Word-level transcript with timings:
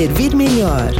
servir 0.00 0.34
melhor. 0.34 0.92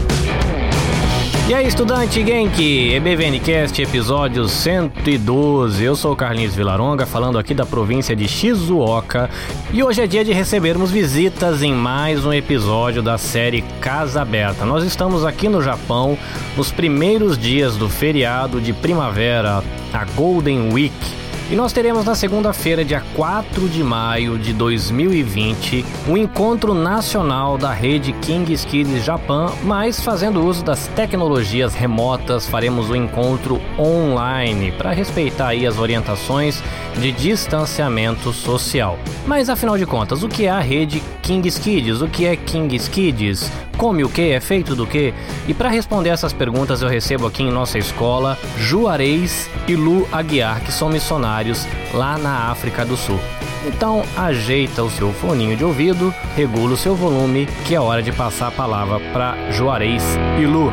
E 1.48 1.54
aí, 1.54 1.66
estudante 1.66 2.22
Genki, 2.22 2.92
EBVNcast, 2.92 3.80
episódio 3.80 4.46
112. 4.46 5.82
Eu 5.82 5.96
sou 5.96 6.12
o 6.12 6.16
Carlinhos 6.16 6.54
Vilaronga, 6.54 7.06
falando 7.06 7.38
aqui 7.38 7.54
da 7.54 7.64
província 7.64 8.14
de 8.14 8.28
Shizuoka. 8.28 9.30
E 9.72 9.82
hoje 9.82 10.02
é 10.02 10.06
dia 10.06 10.22
de 10.22 10.34
recebermos 10.34 10.90
visitas 10.90 11.62
em 11.62 11.72
mais 11.72 12.26
um 12.26 12.32
episódio 12.34 13.02
da 13.02 13.16
série 13.16 13.62
Casa 13.80 14.20
Aberta. 14.20 14.66
Nós 14.66 14.84
estamos 14.84 15.24
aqui 15.24 15.48
no 15.48 15.62
Japão, 15.62 16.18
nos 16.54 16.70
primeiros 16.70 17.38
dias 17.38 17.76
do 17.76 17.88
feriado 17.88 18.60
de 18.60 18.74
primavera, 18.74 19.64
a 19.94 20.04
Golden 20.14 20.74
Week. 20.74 21.19
E 21.50 21.56
nós 21.56 21.72
teremos 21.72 22.04
na 22.04 22.14
segunda-feira, 22.14 22.84
dia 22.84 23.02
4 23.16 23.68
de 23.68 23.82
maio 23.82 24.38
de 24.38 24.52
2020, 24.52 25.84
o 26.06 26.12
um 26.12 26.16
encontro 26.16 26.72
nacional 26.72 27.58
da 27.58 27.72
rede 27.72 28.12
Kings 28.12 28.64
Kids 28.64 29.04
Japan, 29.04 29.50
mas 29.64 30.00
fazendo 30.00 30.46
uso 30.46 30.62
das 30.62 30.86
tecnologias 30.86 31.74
remotas, 31.74 32.46
faremos 32.46 32.88
o 32.88 32.92
um 32.92 32.96
encontro 32.96 33.60
online 33.76 34.70
para 34.70 34.92
respeitar 34.92 35.48
aí 35.48 35.66
as 35.66 35.76
orientações 35.76 36.62
de 37.00 37.10
distanciamento 37.10 38.32
social. 38.32 38.96
Mas 39.26 39.50
afinal 39.50 39.76
de 39.76 39.86
contas, 39.86 40.22
o 40.22 40.28
que 40.28 40.46
é 40.46 40.50
a 40.50 40.60
rede 40.60 41.02
Kings 41.20 41.60
Kids? 41.60 42.00
O 42.00 42.06
que 42.06 42.26
é 42.26 42.36
Kings 42.36 42.88
Kids? 42.88 43.50
Come 43.80 44.04
o 44.04 44.10
que, 44.10 44.32
é 44.32 44.40
feito 44.40 44.76
do 44.76 44.86
que? 44.86 45.14
E 45.48 45.54
para 45.54 45.70
responder 45.70 46.10
essas 46.10 46.34
perguntas 46.34 46.82
eu 46.82 46.88
recebo 46.88 47.26
aqui 47.26 47.42
em 47.42 47.50
nossa 47.50 47.78
escola 47.78 48.36
Juarez 48.58 49.48
e 49.66 49.74
Lu 49.74 50.06
Aguiar, 50.12 50.62
que 50.62 50.70
são 50.70 50.90
missionários 50.90 51.66
lá 51.94 52.18
na 52.18 52.50
África 52.50 52.84
do 52.84 52.94
Sul. 52.94 53.18
Então 53.66 54.02
ajeita 54.18 54.82
o 54.82 54.90
seu 54.90 55.10
foninho 55.14 55.56
de 55.56 55.64
ouvido, 55.64 56.14
regula 56.36 56.74
o 56.74 56.76
seu 56.76 56.94
volume, 56.94 57.48
que 57.66 57.74
é 57.74 57.80
hora 57.80 58.02
de 58.02 58.12
passar 58.12 58.48
a 58.48 58.50
palavra 58.50 59.00
para 59.14 59.50
Juarez 59.50 60.04
e 60.38 60.44
Lu. 60.44 60.70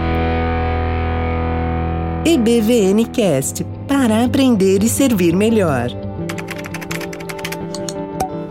EBVN 2.26 3.06
Cast 3.06 3.64
para 3.88 4.26
aprender 4.26 4.84
e 4.84 4.90
servir 4.90 5.34
melhor. 5.34 5.88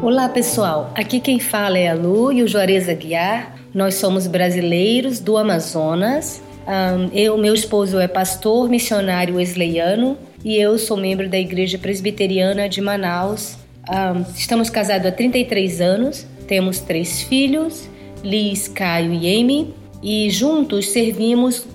Olá 0.01 0.31
pessoal, 0.31 0.93
aqui 0.95 1.20
quem 1.20 1.39
fala 1.39 1.77
é 1.77 1.89
a 1.89 1.95
Lu 1.95 2.33
e 2.33 2.43
o 2.43 2.48
Juarez 2.48 2.89
Aguiar. 2.89 3.56
Nós 3.77 3.97
somos 3.97 4.27
brasileiros 4.27 5.21
do 5.21 5.37
Amazonas. 5.37 6.41
Um, 6.67 7.11
eu, 7.13 7.37
meu 7.37 7.53
esposo 7.53 8.01
é 8.01 8.09
pastor 8.09 8.71
missionário 8.71 9.35
wesleyano 9.35 10.17
e 10.43 10.57
eu 10.57 10.79
sou 10.79 10.97
membro 10.97 11.29
da 11.29 11.39
Igreja 11.39 11.77
Presbiteriana 11.77 12.71
de 12.71 12.81
Manaus. 12.81 13.59
Um, 13.87 14.25
estamos 14.35 14.71
casados 14.71 15.07
há 15.07 15.13
33 15.13 15.83
anos, 15.83 16.27
temos 16.49 16.79
três 16.81 17.21
filhos, 17.21 17.87
Liz, 18.25 18.67
Caio 18.67 19.13
e 19.13 19.39
Amy, 19.39 19.75
e 20.03 20.31
juntos 20.31 20.89
servimos 20.89 21.67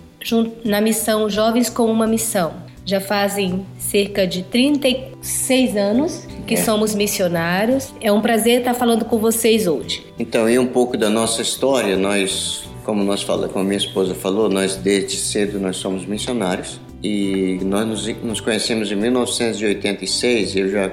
na 0.66 0.82
missão 0.82 1.30
Jovens 1.30 1.70
com 1.70 1.86
uma 1.86 2.08
Missão. 2.08 2.71
Já 2.86 3.00
fazem 3.00 3.66
cerca 3.78 4.26
de 4.26 4.44
36 4.44 5.76
anos 5.78 6.28
que 6.46 6.56
é. 6.56 6.58
somos 6.58 6.94
missionários. 6.94 7.94
É 8.02 8.12
um 8.12 8.22
prazer 8.22 8.60
estar 8.60 8.74
falando 8.74 9.06
com 9.06 9.18
vocês 9.18 9.68
hoje. 9.68 10.06
Então, 10.20 10.50
e 10.50 10.60
um 10.60 10.68
pouco 10.68 10.98
da 10.98 11.10
nossa 11.10 11.42
história, 11.42 11.96
nós, 11.96 12.64
como 12.84 13.04
nós 13.04 13.22
fala, 13.22 13.48
como 13.48 13.64
minha 13.64 13.78
esposa 13.78 14.14
falou, 14.14 14.50
nós 14.50 14.76
desde 14.76 15.16
cedo 15.16 15.60
nós 15.60 15.78
somos 15.78 16.06
missionários 16.06 16.80
e 17.04 17.60
nós 17.64 17.88
nos, 17.88 18.08
nos 18.22 18.42
conhecemos 18.42 18.92
em 18.92 18.96
1986. 18.96 20.56
Eu 20.56 20.70
já 20.70 20.92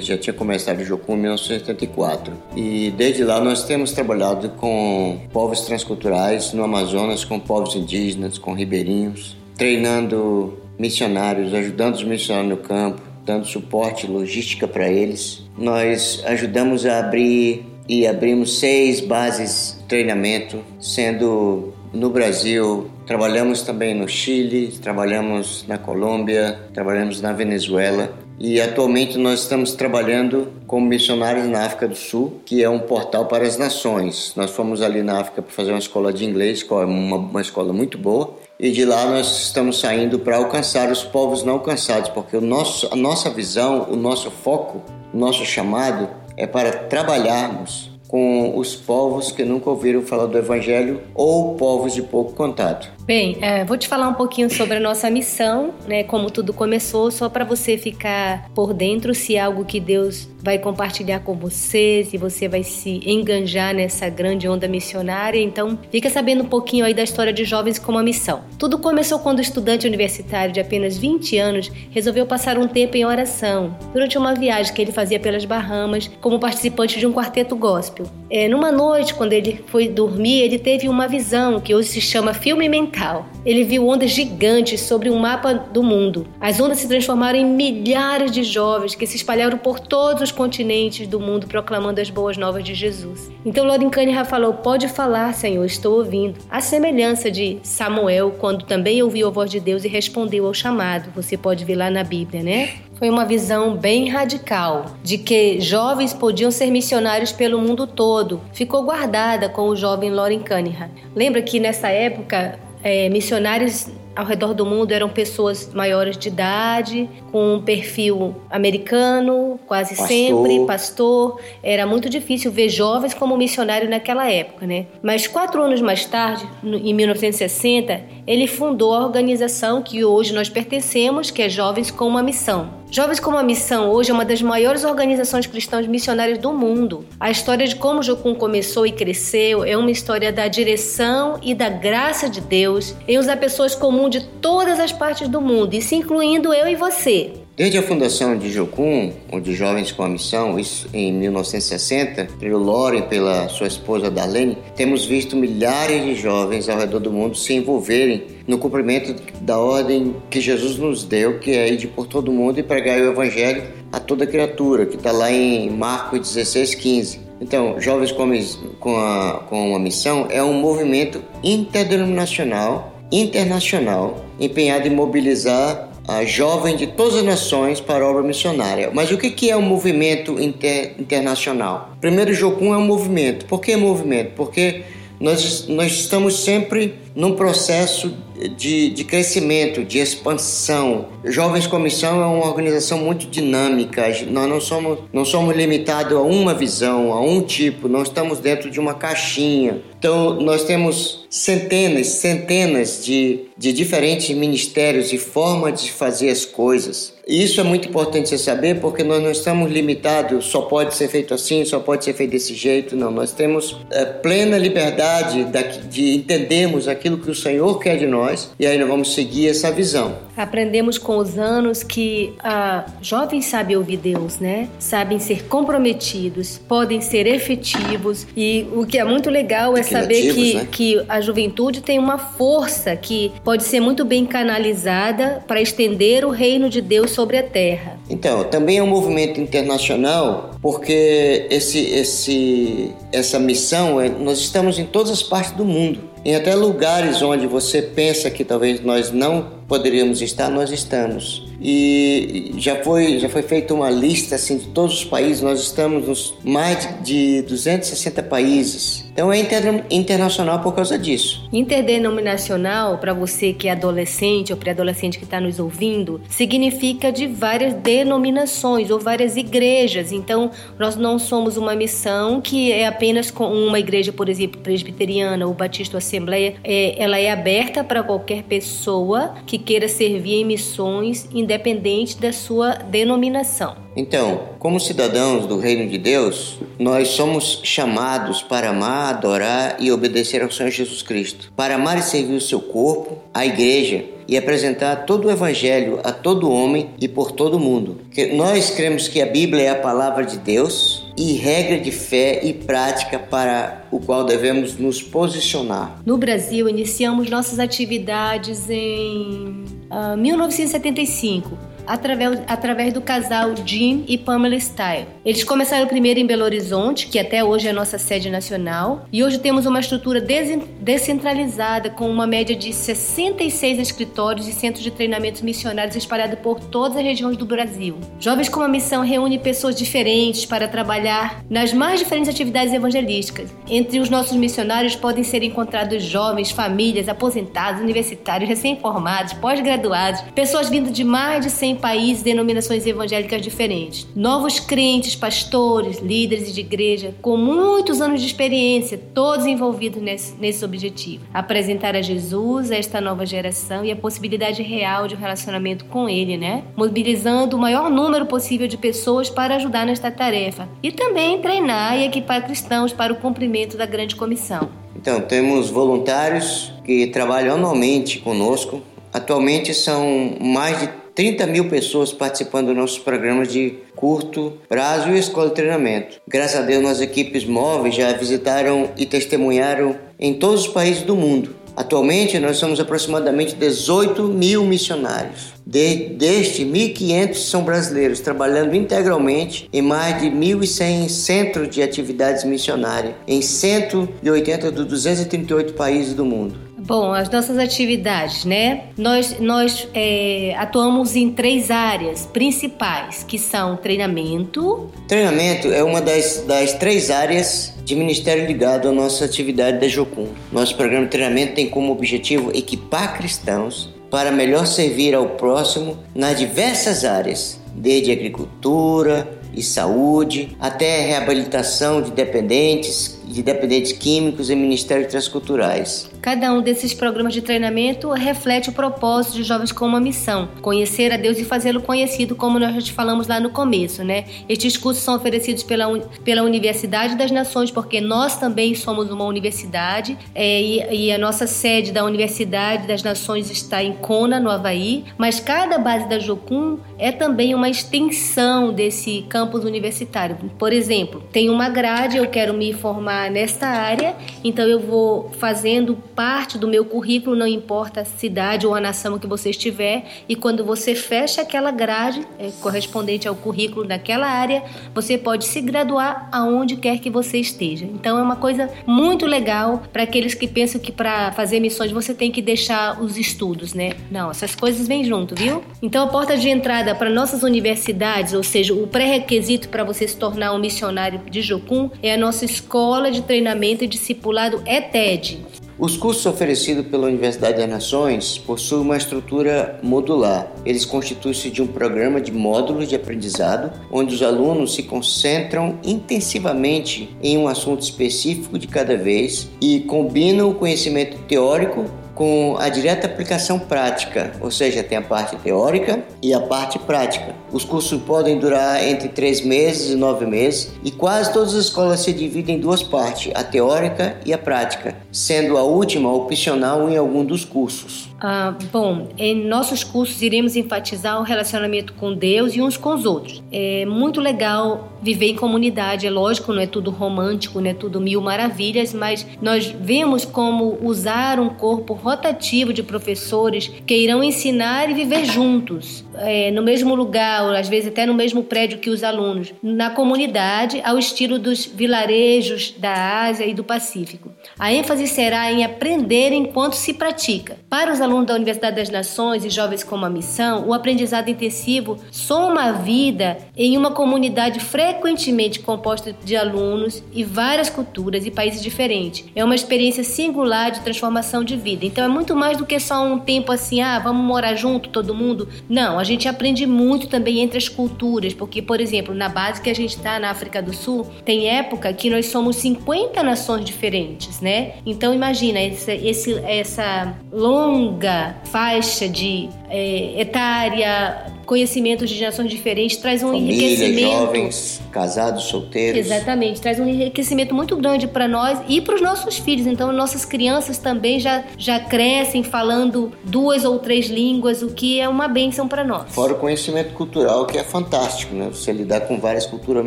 já 0.00 0.18
tinha 0.18 0.34
começado 0.34 0.80
o 0.80 0.84
Jocum 0.84 1.14
em 1.14 1.20
1974. 1.20 2.32
E 2.56 2.92
desde 2.96 3.22
lá 3.22 3.40
nós 3.40 3.62
temos 3.62 3.92
trabalhado 3.92 4.48
com 4.50 5.20
povos 5.32 5.60
transculturais 5.60 6.52
no 6.52 6.64
Amazonas, 6.64 7.24
com 7.24 7.38
povos 7.38 7.76
indígenas, 7.76 8.38
com 8.38 8.54
ribeirinhos, 8.54 9.36
treinando 9.56 10.58
missionários, 10.78 11.52
ajudando 11.52 11.94
os 11.96 12.04
missionários 12.04 12.50
no 12.50 12.56
campo, 12.56 13.02
dando 13.24 13.46
suporte 13.46 14.06
logística 14.06 14.66
para 14.66 14.88
eles. 14.88 15.42
Nós 15.56 16.22
ajudamos 16.24 16.86
a 16.86 16.98
abrir 17.00 17.66
e 17.88 18.06
abrimos 18.06 18.58
seis 18.58 19.00
bases 19.00 19.76
de 19.78 19.84
treinamento, 19.84 20.62
sendo 20.80 21.72
no 21.92 22.10
Brasil, 22.10 22.90
trabalhamos 23.06 23.62
também 23.62 23.94
no 23.94 24.06
Chile, 24.06 24.68
trabalhamos 24.82 25.64
na 25.66 25.78
Colômbia, 25.78 26.58
trabalhamos 26.74 27.20
na 27.20 27.32
Venezuela 27.32 28.12
e 28.38 28.60
atualmente 28.60 29.18
nós 29.18 29.40
estamos 29.40 29.72
trabalhando 29.72 30.48
como 30.66 30.86
missionários 30.86 31.46
na 31.48 31.64
África 31.64 31.88
do 31.88 31.96
Sul, 31.96 32.40
que 32.44 32.62
é 32.62 32.68
um 32.70 32.78
portal 32.78 33.26
para 33.26 33.44
as 33.44 33.58
nações. 33.58 34.32
Nós 34.36 34.52
fomos 34.52 34.80
ali 34.80 35.02
na 35.02 35.18
África 35.20 35.42
para 35.42 35.52
fazer 35.52 35.70
uma 35.70 35.78
escola 35.78 36.12
de 36.12 36.24
inglês, 36.24 36.64
é 36.70 36.74
uma, 36.74 37.16
uma 37.16 37.40
escola 37.40 37.72
muito 37.72 37.98
boa, 37.98 38.36
e 38.58 38.72
de 38.72 38.84
lá 38.84 39.06
nós 39.06 39.38
estamos 39.38 39.78
saindo 39.78 40.18
para 40.18 40.36
alcançar 40.36 40.90
os 40.90 41.04
povos 41.04 41.44
não 41.44 41.54
alcançados, 41.54 42.10
porque 42.10 42.36
o 42.36 42.40
nosso, 42.40 42.88
a 42.92 42.96
nossa 42.96 43.30
visão, 43.30 43.86
o 43.88 43.94
nosso 43.94 44.30
foco, 44.30 44.82
o 45.14 45.16
nosso 45.16 45.44
chamado 45.44 46.08
é 46.36 46.46
para 46.46 46.72
trabalharmos 46.72 47.90
com 48.08 48.56
os 48.58 48.74
povos 48.74 49.30
que 49.30 49.44
nunca 49.44 49.70
ouviram 49.70 50.02
falar 50.02 50.26
do 50.26 50.38
Evangelho 50.38 51.02
ou 51.14 51.54
povos 51.54 51.94
de 51.94 52.02
pouco 52.02 52.32
contato. 52.32 52.97
Bem, 53.08 53.38
é, 53.40 53.64
vou 53.64 53.78
te 53.78 53.88
falar 53.88 54.06
um 54.06 54.12
pouquinho 54.12 54.50
sobre 54.50 54.76
a 54.76 54.80
nossa 54.80 55.08
missão, 55.08 55.72
né? 55.86 56.04
Como 56.04 56.30
tudo 56.30 56.52
começou, 56.52 57.10
só 57.10 57.26
para 57.26 57.42
você 57.42 57.78
ficar 57.78 58.50
por 58.50 58.74
dentro 58.74 59.14
se 59.14 59.34
é 59.34 59.40
algo 59.40 59.64
que 59.64 59.80
Deus 59.80 60.28
vai 60.42 60.58
compartilhar 60.58 61.20
com 61.20 61.32
você, 61.32 62.06
se 62.08 62.18
você 62.18 62.46
vai 62.46 62.62
se 62.62 63.00
enganjar 63.06 63.74
nessa 63.74 64.10
grande 64.10 64.46
onda 64.46 64.68
missionária. 64.68 65.40
Então, 65.40 65.78
fica 65.90 66.10
sabendo 66.10 66.44
um 66.44 66.48
pouquinho 66.48 66.84
aí 66.84 66.92
da 66.92 67.02
história 67.02 67.32
de 67.32 67.46
jovens 67.46 67.78
com 67.78 67.92
uma 67.92 68.02
missão. 68.02 68.42
Tudo 68.58 68.78
começou 68.78 69.18
quando 69.20 69.38
o 69.38 69.42
estudante 69.42 69.86
universitário 69.86 70.52
de 70.52 70.60
apenas 70.60 70.98
20 70.98 71.38
anos 71.38 71.72
resolveu 71.90 72.26
passar 72.26 72.58
um 72.58 72.68
tempo 72.68 72.94
em 72.94 73.06
oração 73.06 73.74
durante 73.90 74.18
uma 74.18 74.34
viagem 74.34 74.74
que 74.74 74.82
ele 74.82 74.92
fazia 74.92 75.18
pelas 75.18 75.46
Bahamas 75.46 76.10
como 76.20 76.38
participante 76.38 76.98
de 76.98 77.06
um 77.06 77.12
quarteto 77.12 77.56
gospel. 77.56 78.04
É, 78.28 78.48
numa 78.48 78.70
noite, 78.70 79.14
quando 79.14 79.32
ele 79.32 79.64
foi 79.68 79.88
dormir, 79.88 80.42
ele 80.42 80.58
teve 80.58 80.90
uma 80.90 81.08
visão 81.08 81.58
que 81.58 81.74
hoje 81.74 81.88
se 81.88 82.02
chama 82.02 82.34
filme 82.34 82.68
mental 82.68 82.97
ele 83.44 83.64
viu 83.64 83.88
ondas 83.88 84.10
gigantes 84.10 84.80
sobre 84.80 85.10
um 85.10 85.18
mapa 85.18 85.54
do 85.54 85.82
mundo. 85.82 86.26
As 86.40 86.60
ondas 86.60 86.78
se 86.78 86.88
transformaram 86.88 87.38
em 87.38 87.44
milhares 87.44 88.30
de 88.30 88.42
jovens 88.42 88.94
que 88.94 89.06
se 89.06 89.16
espalharam 89.16 89.58
por 89.58 89.80
todos 89.80 90.22
os 90.22 90.32
continentes 90.32 91.06
do 91.06 91.20
mundo 91.20 91.46
proclamando 91.46 92.00
as 92.00 92.10
boas 92.10 92.36
novas 92.36 92.64
de 92.64 92.74
Jesus. 92.74 93.30
Então 93.44 93.66
Loren 93.66 93.90
Cunningham 93.90 94.24
falou: 94.24 94.54
Pode 94.54 94.88
falar, 94.88 95.32
Senhor, 95.34 95.64
estou 95.64 95.98
ouvindo. 95.98 96.38
A 96.50 96.60
semelhança 96.60 97.30
de 97.30 97.58
Samuel, 97.62 98.34
quando 98.38 98.64
também 98.64 99.02
ouviu 99.02 99.28
a 99.28 99.30
voz 99.30 99.50
de 99.50 99.60
Deus 99.60 99.84
e 99.84 99.88
respondeu 99.88 100.46
ao 100.46 100.54
chamado. 100.54 101.10
Você 101.14 101.36
pode 101.36 101.64
ver 101.64 101.76
lá 101.76 101.90
na 101.90 102.04
Bíblia, 102.04 102.42
né? 102.42 102.70
Foi 102.98 103.08
uma 103.08 103.24
visão 103.24 103.76
bem 103.76 104.08
radical 104.08 104.86
de 105.04 105.18
que 105.18 105.60
jovens 105.60 106.12
podiam 106.12 106.50
ser 106.50 106.66
missionários 106.66 107.30
pelo 107.30 107.60
mundo 107.60 107.86
todo. 107.86 108.40
Ficou 108.52 108.82
guardada 108.82 109.48
com 109.48 109.68
o 109.68 109.76
jovem 109.76 110.10
Loren 110.10 110.40
Cunningham. 110.40 110.90
Lembra 111.14 111.40
que 111.40 111.60
nessa 111.60 111.88
época 111.88 112.58
é, 112.82 113.08
missionários 113.08 113.88
ao 114.18 114.24
redor 114.24 114.52
do 114.52 114.66
mundo 114.66 114.90
eram 114.90 115.08
pessoas 115.08 115.72
maiores 115.72 116.18
de 116.18 116.26
idade, 116.26 117.08
com 117.30 117.54
um 117.54 117.62
perfil 117.62 118.34
americano, 118.50 119.60
quase 119.64 119.90
pastor. 119.90 120.08
sempre, 120.08 120.66
pastor. 120.66 121.40
Era 121.62 121.86
muito 121.86 122.08
difícil 122.08 122.50
ver 122.50 122.68
jovens 122.68 123.14
como 123.14 123.36
missionário 123.36 123.88
naquela 123.88 124.28
época, 124.28 124.66
né? 124.66 124.86
Mas 125.00 125.28
quatro 125.28 125.62
anos 125.62 125.80
mais 125.80 126.04
tarde, 126.04 126.44
em 126.64 126.92
1960, 126.92 128.02
ele 128.26 128.48
fundou 128.48 128.92
a 128.92 129.04
organização 129.04 129.82
que 129.82 130.04
hoje 130.04 130.34
nós 130.34 130.48
pertencemos, 130.48 131.30
que 131.30 131.40
é 131.40 131.48
Jovens 131.48 131.90
com 131.90 132.06
uma 132.06 132.22
Missão. 132.22 132.77
Jovens 132.90 133.20
com 133.20 133.30
uma 133.30 133.42
Missão 133.42 133.90
hoje 133.90 134.10
é 134.10 134.14
uma 134.14 134.24
das 134.24 134.40
maiores 134.40 134.82
organizações 134.82 135.46
cristãs 135.46 135.86
missionárias 135.86 136.38
do 136.38 136.54
mundo. 136.54 137.04
A 137.20 137.30
história 137.30 137.68
de 137.68 137.76
como 137.76 138.02
Jocum 138.02 138.34
começou 138.34 138.86
e 138.86 138.92
cresceu 138.92 139.62
é 139.62 139.76
uma 139.76 139.90
história 139.90 140.32
da 140.32 140.48
direção 140.48 141.38
e 141.42 141.54
da 141.54 141.68
graça 141.68 142.30
de 142.30 142.40
Deus 142.40 142.94
em 143.06 143.18
usar 143.18 143.36
pessoas 143.36 143.74
comuns 143.74 144.10
de 144.10 144.24
todas 144.40 144.80
as 144.80 144.90
partes 144.90 145.28
do 145.28 145.38
mundo, 145.38 145.74
isso 145.74 145.94
incluindo 145.94 146.52
eu 146.54 146.66
e 146.66 146.76
você. 146.76 147.32
Desde 147.58 147.76
a 147.76 147.82
fundação 147.82 148.38
de 148.38 148.50
Jocum, 148.50 149.12
ou 149.32 149.40
de 149.40 149.52
Jovens 149.52 149.90
com 149.90 150.04
a 150.04 150.08
Missão, 150.08 150.58
isso 150.58 150.88
em 150.94 151.12
1960, 151.12 152.28
pelo 152.38 152.56
Loren 152.56 153.00
e 153.00 153.02
pela 153.02 153.48
sua 153.48 153.66
esposa 153.66 154.10
Darlene, 154.10 154.56
temos 154.76 155.04
visto 155.04 155.36
milhares 155.36 156.04
de 156.04 156.14
jovens 156.14 156.68
ao 156.68 156.78
redor 156.78 157.00
do 157.00 157.12
mundo 157.12 157.36
se 157.36 157.52
envolverem 157.52 158.37
no 158.48 158.56
cumprimento 158.56 159.14
da 159.42 159.58
ordem 159.58 160.16
que 160.30 160.40
Jesus 160.40 160.78
nos 160.78 161.04
deu, 161.04 161.38
que 161.38 161.50
é 161.50 161.68
ir 161.70 161.86
por 161.88 162.06
todo 162.06 162.32
mundo 162.32 162.58
e 162.58 162.62
pregar 162.62 162.98
o 162.98 163.10
Evangelho 163.12 163.62
a 163.92 164.00
toda 164.00 164.26
criatura, 164.26 164.86
que 164.86 164.96
está 164.96 165.12
lá 165.12 165.30
em 165.30 165.68
Marcos 165.68 166.32
16, 166.32 166.74
15. 166.74 167.20
Então, 167.42 167.78
Jovens 167.78 168.10
com 168.10 168.24
a, 168.24 168.36
com, 168.80 168.96
a, 168.96 169.32
com 169.46 169.76
a 169.76 169.78
Missão 169.78 170.26
é 170.30 170.42
um 170.42 170.54
movimento 170.54 171.22
interdenominacional, 171.44 172.98
internacional, 173.12 174.24
empenhado 174.40 174.88
em 174.88 174.90
mobilizar 174.90 175.90
a 176.08 176.24
jovem 176.24 176.74
de 176.74 176.86
todas 176.86 177.16
as 177.16 177.22
nações 177.22 177.82
para 177.82 178.02
a 178.02 178.08
obra 178.08 178.22
missionária. 178.22 178.90
Mas 178.92 179.10
o 179.10 179.18
que 179.18 179.50
é 179.50 179.56
um 179.56 179.62
movimento 179.62 180.40
inter, 180.40 180.94
internacional? 180.98 181.90
Primeiro, 182.00 182.32
Jocum 182.32 182.72
é 182.72 182.78
um 182.78 182.86
movimento. 182.86 183.44
Por 183.44 183.60
que 183.60 183.76
movimento? 183.76 184.32
Porque 184.34 184.84
nós, 185.20 185.66
nós 185.68 185.92
estamos 185.92 186.44
sempre 186.44 186.94
num 187.18 187.34
processo 187.34 188.14
de, 188.56 188.90
de 188.90 189.04
crescimento, 189.04 189.84
de 189.84 189.98
expansão. 189.98 191.08
Jovens 191.24 191.66
Comissão 191.66 192.22
é 192.22 192.26
uma 192.26 192.46
organização 192.46 192.98
muito 192.98 193.26
dinâmica. 193.26 194.06
Nós 194.30 194.48
não 194.48 194.60
somos, 194.60 195.00
não 195.12 195.24
somos 195.24 195.56
limitados 195.56 196.12
a 196.12 196.20
uma 196.20 196.54
visão, 196.54 197.12
a 197.12 197.20
um 197.20 197.42
tipo. 197.42 197.88
Nós 197.88 198.06
estamos 198.06 198.38
dentro 198.38 198.70
de 198.70 198.78
uma 198.78 198.94
caixinha. 198.94 199.82
Então, 199.98 200.40
nós 200.40 200.62
temos 200.62 201.26
centenas, 201.28 202.06
centenas 202.06 203.04
de, 203.04 203.46
de 203.56 203.72
diferentes 203.72 204.30
ministérios 204.36 205.12
e 205.12 205.18
formas 205.18 205.82
de 205.82 205.90
fazer 205.90 206.30
as 206.30 206.44
coisas. 206.44 207.18
E 207.26 207.42
isso 207.42 207.60
é 207.60 207.64
muito 207.64 207.88
importante 207.88 208.28
você 208.28 208.38
saber, 208.38 208.80
porque 208.80 209.02
nós 209.02 209.22
não 209.22 209.30
estamos 209.30 209.70
limitados, 209.70 210.46
só 210.46 210.62
pode 210.62 210.94
ser 210.94 211.08
feito 211.08 211.34
assim, 211.34 211.64
só 211.64 211.80
pode 211.80 212.04
ser 212.04 212.14
feito 212.14 212.30
desse 212.30 212.54
jeito. 212.54 212.96
Não, 212.96 213.10
nós 213.10 213.32
temos 213.32 213.76
é, 213.90 214.04
plena 214.04 214.56
liberdade 214.56 215.44
de 215.90 216.14
entendermos 216.14 216.86
aquilo 216.86 217.07
que 217.16 217.30
o 217.30 217.34
Senhor 217.34 217.78
quer 217.78 217.96
de 217.96 218.06
nós 218.06 218.50
e 218.58 218.66
aí 218.66 218.76
nós 218.76 218.88
vamos 218.88 219.14
seguir 219.14 219.48
essa 219.48 219.70
visão. 219.72 220.16
Aprendemos 220.36 220.98
com 220.98 221.16
os 221.16 221.38
anos 221.38 221.82
que 221.82 222.34
ah, 222.40 222.84
jovens 223.00 223.46
sabem 223.46 223.76
ouvir 223.76 223.96
Deus, 223.96 224.38
né? 224.38 224.68
Sabem 224.78 225.18
ser 225.18 225.44
comprometidos, 225.44 226.60
podem 226.68 227.00
ser 227.00 227.26
efetivos 227.26 228.26
e 228.36 228.66
o 228.72 228.86
que 228.86 228.98
é 228.98 229.04
muito 229.04 229.30
legal 229.30 229.76
é 229.76 229.82
saber 229.82 230.34
que, 230.34 230.54
né? 230.54 230.68
que 230.70 231.04
a 231.08 231.20
juventude 231.20 231.80
tem 231.80 231.98
uma 231.98 232.18
força 232.18 232.94
que 232.94 233.32
pode 233.42 233.64
ser 233.64 233.80
muito 233.80 234.04
bem 234.04 234.26
canalizada 234.26 235.42
para 235.46 235.60
estender 235.60 236.24
o 236.24 236.30
reino 236.30 236.68
de 236.68 236.80
Deus 236.80 237.10
sobre 237.12 237.38
a 237.38 237.42
terra. 237.42 237.98
Então, 238.10 238.44
também 238.44 238.78
é 238.78 238.82
um 238.82 238.86
movimento 238.86 239.40
internacional 239.40 240.50
porque 240.60 241.46
esse, 241.50 241.78
esse, 241.78 242.92
essa 243.12 243.38
missão, 243.38 244.00
é, 244.00 244.08
nós 244.08 244.38
estamos 244.38 244.78
em 244.78 244.84
todas 244.84 245.12
as 245.12 245.22
partes 245.22 245.52
do 245.52 245.64
mundo. 245.64 246.00
Em 246.28 246.34
até 246.34 246.54
lugares 246.54 247.22
onde 247.22 247.46
você 247.46 247.80
pensa 247.80 248.30
que 248.30 248.44
talvez 248.44 248.84
nós 248.84 249.10
não 249.10 249.57
poderíamos 249.68 250.22
estar, 250.22 250.50
nós 250.50 250.72
estamos. 250.72 251.46
E 251.60 252.52
já 252.56 252.76
foi, 252.82 253.18
já 253.18 253.28
foi 253.28 253.42
feita 253.42 253.74
uma 253.74 253.90
lista 253.90 254.36
assim, 254.36 254.58
de 254.58 254.66
todos 254.68 254.98
os 254.98 255.04
países, 255.04 255.42
nós 255.42 255.60
estamos 255.60 256.06
nos 256.06 256.34
mais 256.42 256.88
de 257.02 257.42
260 257.42 258.22
países. 258.22 259.04
Então 259.12 259.32
é 259.32 259.40
inter, 259.40 259.84
internacional 259.90 260.60
por 260.60 260.72
causa 260.74 260.96
disso. 260.96 261.48
Interdenominacional, 261.52 262.98
para 262.98 263.12
você 263.12 263.52
que 263.52 263.66
é 263.66 263.72
adolescente 263.72 264.52
ou 264.52 264.58
pré-adolescente 264.58 265.18
que 265.18 265.24
está 265.24 265.40
nos 265.40 265.58
ouvindo, 265.58 266.20
significa 266.28 267.10
de 267.10 267.26
várias 267.26 267.74
denominações 267.74 268.90
ou 268.90 269.00
várias 269.00 269.36
igrejas. 269.36 270.12
Então 270.12 270.52
nós 270.78 270.94
não 270.94 271.18
somos 271.18 271.56
uma 271.56 271.74
missão 271.74 272.40
que 272.40 272.70
é 272.70 272.86
apenas 272.86 273.32
com 273.32 273.48
uma 273.52 273.80
igreja, 273.80 274.12
por 274.12 274.28
exemplo, 274.28 274.60
presbiteriana 274.60 275.44
ou 275.44 275.52
batista 275.52 275.98
assembleia. 275.98 276.54
É, 276.62 276.94
ela 277.02 277.18
é 277.18 277.32
aberta 277.32 277.82
para 277.82 278.04
qualquer 278.04 278.44
pessoa 278.44 279.34
que 279.44 279.57
queira 279.58 279.88
servir 279.88 280.34
em 280.34 280.44
missões 280.44 281.28
independente 281.32 282.16
da 282.16 282.32
sua 282.32 282.74
denominação. 282.74 283.76
Então, 283.96 284.50
como 284.58 284.78
cidadãos 284.78 285.46
do 285.46 285.58
Reino 285.58 285.88
de 285.90 285.98
Deus, 285.98 286.58
nós 286.78 287.08
somos 287.08 287.60
chamados 287.64 288.42
para 288.42 288.70
amar, 288.70 289.14
adorar 289.14 289.76
e 289.80 289.90
obedecer 289.90 290.42
ao 290.42 290.50
Senhor 290.50 290.70
Jesus 290.70 291.02
Cristo, 291.02 291.52
para 291.56 291.74
amar 291.74 291.98
e 291.98 292.02
servir 292.02 292.36
o 292.36 292.40
seu 292.40 292.60
corpo, 292.60 293.18
a 293.34 293.44
igreja 293.44 294.04
e 294.28 294.36
apresentar 294.36 295.06
todo 295.06 295.26
o 295.26 295.30
evangelho 295.30 295.98
a 296.04 296.12
todo 296.12 296.50
homem 296.50 296.90
e 297.00 297.08
por 297.08 297.32
todo 297.32 297.58
mundo. 297.58 297.98
Nós 298.34 298.70
cremos 298.70 299.08
que 299.08 299.20
a 299.22 299.26
Bíblia 299.26 299.62
é 299.62 299.70
a 299.70 299.76
palavra 299.76 300.24
de 300.24 300.38
Deus 300.38 301.07
e 301.18 301.32
regra 301.32 301.80
de 301.80 301.90
fé 301.90 302.44
e 302.44 302.52
prática 302.52 303.18
para 303.18 303.84
o 303.90 303.98
qual 303.98 304.24
devemos 304.24 304.76
nos 304.78 305.02
posicionar. 305.02 306.00
No 306.06 306.16
Brasil, 306.16 306.68
iniciamos 306.68 307.28
nossas 307.28 307.58
atividades 307.58 308.70
em 308.70 309.64
uh, 309.90 310.12
ah, 310.12 310.16
1975 310.16 311.58
através, 311.88 312.40
através 312.46 312.92
do 312.92 313.00
casal 313.00 313.54
Jim 313.64 314.04
e 314.06 314.18
Pamela 314.18 314.54
Style. 314.56 315.06
Eles 315.24 315.42
começaram 315.42 315.86
primeiro 315.86 316.20
em 316.20 316.26
Belo 316.26 316.44
Horizonte, 316.44 317.08
que 317.08 317.18
até 317.18 317.42
hoje 317.42 317.66
é 317.66 317.70
a 317.70 317.74
nossa 317.74 317.98
sede 317.98 318.30
nacional, 318.30 319.06
e 319.10 319.24
hoje 319.24 319.38
temos 319.38 319.64
uma 319.64 319.80
estrutura 319.80 320.20
descentralizada 320.20 321.88
com 321.90 322.10
uma 322.10 322.26
média 322.26 322.54
de 322.54 322.72
66 322.72 323.78
escritórios 323.78 324.46
e 324.46 324.52
centros 324.52 324.84
de 324.84 324.90
treinamentos 324.90 325.40
missionários 325.40 325.96
espalhados 325.96 326.38
por 326.40 326.60
todas 326.60 326.98
as 326.98 327.02
regiões 327.02 327.36
do 327.36 327.46
Brasil. 327.46 327.96
Jovens 328.20 328.48
com 328.48 328.60
uma 328.60 328.68
missão 328.68 329.02
reúne 329.02 329.38
pessoas 329.38 329.74
diferentes 329.74 330.44
para 330.44 330.68
trabalhar 330.68 331.42
nas 331.48 331.72
mais 331.72 332.00
diferentes 332.00 332.28
atividades 332.28 332.74
evangelísticas. 332.74 333.54
Entre 333.68 333.98
os 333.98 334.10
nossos 334.10 334.36
missionários 334.36 334.94
podem 334.94 335.24
ser 335.24 335.42
encontrados 335.42 336.02
jovens, 336.02 336.50
famílias, 336.50 337.08
aposentados, 337.08 337.80
universitários, 337.80 338.48
recém-formados, 338.48 339.32
pós-graduados, 339.34 340.20
pessoas 340.34 340.68
vindo 340.68 340.90
de 340.90 341.04
mais 341.04 341.44
de 341.44 341.50
100 341.50 341.77
países 341.78 342.22
e 342.22 342.24
denominações 342.24 342.86
evangélicas 342.86 343.40
diferentes. 343.40 344.06
Novos 344.14 344.60
crentes, 344.60 345.16
pastores, 345.16 345.98
líderes 345.98 346.54
de 346.54 346.60
igreja, 346.60 347.14
com 347.22 347.36
muitos 347.36 348.00
anos 348.00 348.20
de 348.20 348.26
experiência, 348.26 348.98
todos 349.14 349.46
envolvidos 349.46 350.02
nesse, 350.02 350.34
nesse 350.38 350.64
objetivo. 350.64 351.24
Apresentar 351.32 351.96
a 351.96 352.02
Jesus, 352.02 352.70
a 352.70 352.76
esta 352.76 353.00
nova 353.00 353.24
geração 353.24 353.84
e 353.84 353.90
a 353.90 353.96
possibilidade 353.96 354.62
real 354.62 355.08
de 355.08 355.14
um 355.14 355.18
relacionamento 355.18 355.84
com 355.86 356.08
Ele, 356.08 356.36
né? 356.36 356.64
Mobilizando 356.76 357.56
o 357.56 357.60
maior 357.60 357.90
número 357.90 358.26
possível 358.26 358.68
de 358.68 358.76
pessoas 358.76 359.30
para 359.30 359.56
ajudar 359.56 359.86
nesta 359.86 360.10
tarefa. 360.10 360.68
E 360.82 360.92
também 360.92 361.40
treinar 361.40 361.98
e 361.98 362.04
equipar 362.04 362.44
cristãos 362.44 362.92
para 362.92 363.12
o 363.12 363.16
cumprimento 363.16 363.76
da 363.76 363.86
grande 363.86 364.16
comissão. 364.16 364.68
Então, 364.96 365.20
temos 365.20 365.70
voluntários 365.70 366.72
que 366.84 367.06
trabalham 367.06 367.54
anualmente 367.54 368.18
conosco. 368.18 368.82
Atualmente 369.12 369.72
são 369.72 370.36
mais 370.40 370.80
de 370.80 370.88
30 371.18 371.48
mil 371.48 371.68
pessoas 371.68 372.12
participando 372.12 372.68
dos 372.68 372.76
nossos 372.76 372.98
programas 373.00 373.52
de 373.52 373.74
curto 373.96 374.52
prazo 374.68 375.08
e 375.08 375.18
escola 375.18 375.48
de 375.48 375.56
treinamento. 375.56 376.20
Graças 376.28 376.60
a 376.60 376.62
Deus, 376.62 376.80
nossas 376.80 377.00
equipes 377.00 377.44
móveis 377.44 377.96
já 377.96 378.12
visitaram 378.12 378.90
e 378.96 379.04
testemunharam 379.04 379.96
em 380.16 380.34
todos 380.34 380.60
os 380.60 380.68
países 380.68 381.02
do 381.02 381.16
mundo. 381.16 381.56
Atualmente, 381.74 382.38
nós 382.38 382.58
somos 382.58 382.78
aproximadamente 382.78 383.56
18 383.56 384.22
mil 384.28 384.64
missionários. 384.64 385.57
De, 385.68 386.14
deste, 386.14 386.64
1.500 386.64 387.34
são 387.34 387.62
brasileiros, 387.62 388.20
trabalhando 388.20 388.74
integralmente 388.74 389.68
em 389.70 389.82
mais 389.82 390.18
de 390.18 390.30
1.100 390.30 391.10
centros 391.10 391.68
de 391.68 391.82
atividades 391.82 392.42
missionárias, 392.42 393.14
em 393.26 393.42
180 393.42 394.70
dos 394.70 394.86
238 394.86 395.74
países 395.74 396.14
do 396.14 396.24
mundo. 396.24 396.54
Bom, 396.78 397.12
as 397.12 397.28
nossas 397.28 397.58
atividades, 397.58 398.46
né? 398.46 398.84
Nós, 398.96 399.38
nós 399.40 399.86
é, 399.92 400.54
atuamos 400.56 401.14
em 401.14 401.30
três 401.30 401.70
áreas 401.70 402.24
principais, 402.24 403.22
que 403.22 403.38
são 403.38 403.76
treinamento. 403.76 404.88
Treinamento 405.06 405.68
é 405.68 405.84
uma 405.84 406.00
das, 406.00 406.44
das 406.46 406.72
três 406.78 407.10
áreas 407.10 407.74
de 407.84 407.94
ministério 407.94 408.46
ligado 408.46 408.88
à 408.88 408.92
nossa 408.92 409.26
atividade 409.26 409.80
da 409.80 409.86
Jocum. 409.86 410.28
Nosso 410.50 410.74
programa 410.78 411.04
de 411.04 411.10
treinamento 411.10 411.56
tem 411.56 411.68
como 411.68 411.92
objetivo 411.92 412.56
equipar 412.56 413.18
cristãos 413.18 413.97
para 414.10 414.32
melhor 414.32 414.66
servir 414.66 415.14
ao 415.14 415.30
próximo 415.30 415.98
nas 416.14 416.38
diversas 416.38 417.04
áreas, 417.04 417.60
desde 417.74 418.10
agricultura 418.10 419.28
e 419.54 419.62
saúde 419.62 420.56
até 420.60 421.06
reabilitação 421.06 422.00
de 422.00 422.10
dependentes, 422.10 423.17
de 423.28 423.42
dependentes 423.42 423.92
químicos 423.92 424.50
e 424.50 424.56
ministérios 424.56 425.08
transculturais. 425.08 426.10
Cada 426.20 426.52
um 426.52 426.60
desses 426.60 426.92
programas 426.94 427.32
de 427.32 427.42
treinamento 427.42 428.10
reflete 428.10 428.70
o 428.70 428.72
propósito 428.72 429.36
de 429.36 429.42
jovens 429.44 429.72
com 429.72 429.86
uma 429.86 430.00
missão: 430.00 430.48
conhecer 430.60 431.12
a 431.12 431.16
Deus 431.16 431.38
e 431.38 431.44
fazê-lo 431.44 431.80
conhecido, 431.80 432.34
como 432.34 432.58
nós 432.58 432.84
já 432.84 432.92
falamos 432.92 433.26
lá 433.26 433.38
no 433.38 433.50
começo, 433.50 434.02
né? 434.02 434.24
Estes 434.48 434.76
cursos 434.76 435.02
são 435.02 435.14
oferecidos 435.14 435.62
pela, 435.62 435.98
pela 436.24 436.42
Universidade 436.42 437.16
das 437.16 437.30
Nações, 437.30 437.70
porque 437.70 438.00
nós 438.00 438.36
também 438.36 438.74
somos 438.74 439.10
uma 439.10 439.24
universidade 439.24 440.16
é, 440.34 440.60
e, 440.60 441.06
e, 441.06 441.12
a 441.12 441.18
nossa 441.18 441.46
sede 441.46 441.92
da 441.92 442.04
Universidade 442.04 442.86
das 442.86 443.02
Nações 443.02 443.50
está 443.50 443.82
em 443.82 443.92
Kona, 443.92 444.40
no 444.40 444.50
Havaí, 444.50 445.04
mas 445.16 445.40
cada 445.40 445.78
base 445.78 446.08
da 446.08 446.18
Jocum 446.18 446.78
é 446.98 447.12
também 447.12 447.54
uma 447.54 447.68
extensão 447.68 448.72
desse 448.72 449.24
campus 449.28 449.64
universitário. 449.64 450.36
Por 450.58 450.72
exemplo, 450.72 451.22
tem 451.32 451.48
uma 451.50 451.68
grade, 451.68 452.16
eu 452.16 452.26
quero 452.26 452.54
me 452.54 452.72
formar 452.72 453.17
nesta 453.30 453.66
área, 453.66 454.14
então 454.44 454.66
eu 454.66 454.80
vou 454.80 455.30
fazendo 455.38 455.96
parte 456.14 456.56
do 456.56 456.68
meu 456.68 456.84
currículo, 456.84 457.34
não 457.34 457.46
importa 457.46 458.00
a 458.02 458.04
cidade 458.04 458.66
ou 458.66 458.74
a 458.74 458.80
nação 458.80 459.18
que 459.18 459.26
você 459.26 459.50
estiver, 459.50 460.04
e 460.28 460.36
quando 460.36 460.64
você 460.64 460.94
fecha 460.94 461.42
aquela 461.42 461.70
grade 461.70 462.26
é, 462.38 462.50
correspondente 462.60 463.26
ao 463.26 463.34
currículo 463.34 463.86
daquela 463.86 464.26
área, 464.26 464.62
você 464.94 465.18
pode 465.18 465.44
se 465.44 465.60
graduar 465.60 466.28
aonde 466.32 466.76
quer 466.76 466.98
que 466.98 467.10
você 467.10 467.38
esteja. 467.38 467.84
Então 467.86 468.18
é 468.18 468.22
uma 468.22 468.36
coisa 468.36 468.70
muito 468.86 469.26
legal 469.26 469.82
para 469.92 470.02
aqueles 470.02 470.34
que 470.34 470.46
pensam 470.46 470.80
que 470.80 470.92
para 470.92 471.32
fazer 471.32 471.60
missões 471.60 471.90
você 471.90 472.14
tem 472.14 472.30
que 472.30 472.42
deixar 472.42 473.00
os 473.00 473.16
estudos, 473.16 473.74
né? 473.74 473.92
Não, 474.10 474.30
essas 474.30 474.54
coisas 474.54 474.86
vêm 474.86 475.04
junto, 475.04 475.34
viu? 475.34 475.62
Então 475.82 476.04
a 476.04 476.08
porta 476.08 476.36
de 476.36 476.48
entrada 476.48 476.94
para 476.94 477.10
nossas 477.10 477.42
universidades, 477.42 478.32
ou 478.34 478.42
seja, 478.42 478.74
o 478.74 478.86
pré-requisito 478.86 479.68
para 479.68 479.84
você 479.84 480.06
se 480.06 480.16
tornar 480.16 480.52
um 480.52 480.58
missionário 480.58 481.20
de 481.30 481.42
Jocum 481.42 481.90
é 482.02 482.14
a 482.14 482.16
nossa 482.16 482.44
escola 482.44 483.07
Escola 483.08 483.10
de 483.10 483.22
Treinamento 483.22 483.84
e 483.84 483.86
Discipulado 483.86 484.62
ETED. 484.66 485.38
Os 485.78 485.96
cursos 485.96 486.26
oferecidos 486.26 486.86
pela 486.88 487.06
Universidade 487.06 487.58
das 487.58 487.68
Nações 487.68 488.36
possuem 488.36 488.82
uma 488.82 488.96
estrutura 488.96 489.78
modular. 489.82 490.52
Eles 490.66 490.84
constituem-se 490.84 491.50
de 491.50 491.62
um 491.62 491.66
programa 491.66 492.20
de 492.20 492.32
módulos 492.32 492.88
de 492.88 492.96
aprendizado, 492.96 493.72
onde 493.90 494.14
os 494.14 494.22
alunos 494.22 494.74
se 494.74 494.82
concentram 494.82 495.78
intensivamente 495.84 497.16
em 497.22 497.38
um 497.38 497.48
assunto 497.48 497.82
específico 497.82 498.58
de 498.58 498.66
cada 498.66 498.96
vez 498.96 499.48
e 499.60 499.80
combinam 499.80 500.50
o 500.50 500.54
conhecimento 500.54 501.16
teórico 501.28 501.84
com 502.18 502.56
a 502.58 502.68
direta 502.68 503.06
aplicação 503.06 503.60
prática, 503.60 504.32
ou 504.40 504.50
seja, 504.50 504.82
tem 504.82 504.98
a 504.98 505.02
parte 505.02 505.36
teórica 505.36 506.02
e 506.20 506.34
a 506.34 506.40
parte 506.40 506.76
prática. 506.76 507.32
Os 507.52 507.64
cursos 507.64 508.02
podem 508.02 508.40
durar 508.40 508.84
entre 508.84 509.08
três 509.08 509.40
meses 509.40 509.92
e 509.92 509.94
nove 509.94 510.26
meses 510.26 510.72
e 510.82 510.90
quase 510.90 511.32
todas 511.32 511.54
as 511.54 511.66
escolas 511.66 512.00
se 512.00 512.12
dividem 512.12 512.56
em 512.56 512.60
duas 512.60 512.82
partes, 512.82 513.30
a 513.36 513.44
teórica 513.44 514.16
e 514.26 514.32
a 514.32 514.38
prática, 514.38 514.96
sendo 515.12 515.56
a 515.56 515.62
última 515.62 516.12
opcional 516.12 516.90
em 516.90 516.96
algum 516.96 517.24
dos 517.24 517.44
cursos. 517.44 518.08
Ah, 518.20 518.52
bom, 518.72 519.06
em 519.16 519.46
nossos 519.46 519.84
cursos 519.84 520.20
iremos 520.20 520.56
enfatizar 520.56 521.20
o 521.20 521.22
relacionamento 521.22 521.92
com 521.92 522.12
Deus 522.12 522.56
e 522.56 522.60
uns 522.60 522.76
com 522.76 522.92
os 522.94 523.04
outros. 523.04 523.40
É 523.52 523.86
muito 523.86 524.20
legal 524.20 524.88
viver 525.00 525.26
em 525.26 525.36
comunidade, 525.36 526.04
é 526.04 526.10
lógico, 526.10 526.52
não 526.52 526.60
é 526.60 526.66
tudo 526.66 526.90
romântico, 526.90 527.60
não 527.60 527.70
é 527.70 527.74
tudo 527.74 528.00
mil 528.00 528.20
maravilhas, 528.20 528.92
mas 528.92 529.24
nós 529.40 529.66
vemos 529.66 530.24
como 530.24 530.78
usar 530.82 531.38
um 531.38 531.48
corpo 531.48 531.94
rotativo 532.08 532.72
de 532.72 532.82
professores 532.82 533.68
que 533.86 533.94
irão 533.94 534.24
ensinar 534.24 534.90
e 534.90 534.94
viver 534.94 535.24
juntos, 535.26 536.04
é, 536.20 536.50
no 536.50 536.62
mesmo 536.62 536.94
lugar, 536.94 537.44
ou 537.44 537.50
às 537.50 537.68
vezes 537.68 537.88
até 537.88 538.06
no 538.06 538.14
mesmo 538.14 538.42
prédio 538.42 538.78
que 538.78 538.90
os 538.90 539.02
alunos, 539.02 539.52
na 539.62 539.90
comunidade, 539.90 540.80
ao 540.84 540.98
estilo 540.98 541.38
dos 541.38 541.66
vilarejos 541.66 542.74
da 542.78 543.22
Ásia 543.24 543.46
e 543.46 543.54
do 543.54 543.64
Pacífico. 543.64 544.30
A 544.58 544.72
ênfase 544.72 545.06
será 545.06 545.50
em 545.52 545.64
aprender 545.64 546.32
enquanto 546.32 546.74
se 546.74 546.94
pratica. 546.94 547.56
Para 547.68 547.92
os 547.92 548.00
alunos 548.00 548.26
da 548.26 548.34
Universidade 548.34 548.76
das 548.76 548.90
Nações 548.90 549.44
e 549.44 549.50
jovens 549.50 549.84
com 549.84 549.96
uma 549.96 550.10
missão, 550.10 550.66
o 550.66 550.74
aprendizado 550.74 551.28
intensivo 551.28 551.98
soma 552.10 552.64
a 552.64 552.72
vida 552.72 553.38
em 553.56 553.76
uma 553.76 553.90
comunidade 553.90 554.60
frequentemente 554.60 555.60
composta 555.60 556.14
de 556.24 556.36
alunos 556.36 557.02
e 557.12 557.24
várias 557.24 557.70
culturas 557.70 558.26
e 558.26 558.30
países 558.30 558.62
diferentes. 558.62 559.24
É 559.34 559.44
uma 559.44 559.54
experiência 559.54 560.04
singular 560.04 560.70
de 560.70 560.80
transformação 560.80 561.44
de 561.44 561.56
vida. 561.56 561.84
Então 561.84 562.04
é 562.04 562.08
muito 562.08 562.34
mais 562.34 562.56
do 562.58 562.66
que 562.66 562.78
só 562.80 563.04
um 563.04 563.18
tempo 563.18 563.52
assim, 563.52 563.80
ah, 563.80 563.98
vamos 563.98 564.24
morar 564.24 564.54
junto 564.54 564.88
todo 564.88 565.14
mundo. 565.14 565.48
Não, 565.68 565.98
a 565.98 566.04
gente 566.08 566.28
aprende 566.28 566.66
muito 566.66 567.06
também 567.06 567.40
entre 567.40 567.58
as 567.58 567.68
culturas, 567.68 568.34
porque, 568.34 568.60
por 568.60 568.80
exemplo, 568.80 569.14
na 569.14 569.28
base 569.28 569.60
que 569.60 569.70
a 569.70 569.74
gente 569.74 569.96
está 569.96 570.18
na 570.18 570.30
África 570.30 570.60
do 570.60 570.72
Sul, 570.74 571.06
tem 571.24 571.48
época 571.48 571.92
que 571.92 572.10
nós 572.10 572.26
somos 572.26 572.56
50 572.56 573.22
nações 573.22 573.64
diferentes, 573.64 574.40
né? 574.40 574.74
Então 574.84 575.14
imagina 575.14 575.60
esse, 575.60 575.92
esse 575.92 576.34
essa 576.38 577.14
longa 577.30 578.36
faixa 578.44 579.08
de 579.08 579.48
é, 579.68 580.20
etária, 580.20 581.37
conhecimentos 581.48 582.10
de 582.10 582.14
gerações 582.14 582.50
diferentes, 582.50 582.98
traz 582.98 583.22
um 583.22 583.28
Família, 583.28 583.54
enriquecimento. 583.66 584.12
jovens, 584.12 584.80
casados, 584.92 585.44
solteiros. 585.44 585.98
Exatamente, 585.98 586.60
traz 586.60 586.78
um 586.78 586.86
enriquecimento 586.86 587.54
muito 587.54 587.74
grande 587.74 588.06
para 588.06 588.28
nós 588.28 588.58
e 588.68 588.82
para 588.82 588.94
os 588.94 589.00
nossos 589.00 589.38
filhos. 589.38 589.66
Então, 589.66 589.90
nossas 589.90 590.26
crianças 590.26 590.76
também 590.76 591.18
já, 591.18 591.42
já 591.56 591.80
crescem 591.80 592.42
falando 592.44 593.10
duas 593.24 593.64
ou 593.64 593.78
três 593.78 594.08
línguas, 594.08 594.60
o 594.62 594.68
que 594.68 595.00
é 595.00 595.08
uma 595.08 595.26
bênção 595.26 595.66
para 595.66 595.82
nós. 595.82 596.04
Fora 596.10 596.34
o 596.34 596.36
conhecimento 596.36 596.92
cultural, 596.92 597.46
que 597.46 597.56
é 597.56 597.64
fantástico, 597.64 598.34
né? 598.34 598.50
Você 598.52 598.70
lidar 598.70 599.00
com 599.02 599.18
várias 599.18 599.46
culturas 599.46 599.80
ao 599.80 599.86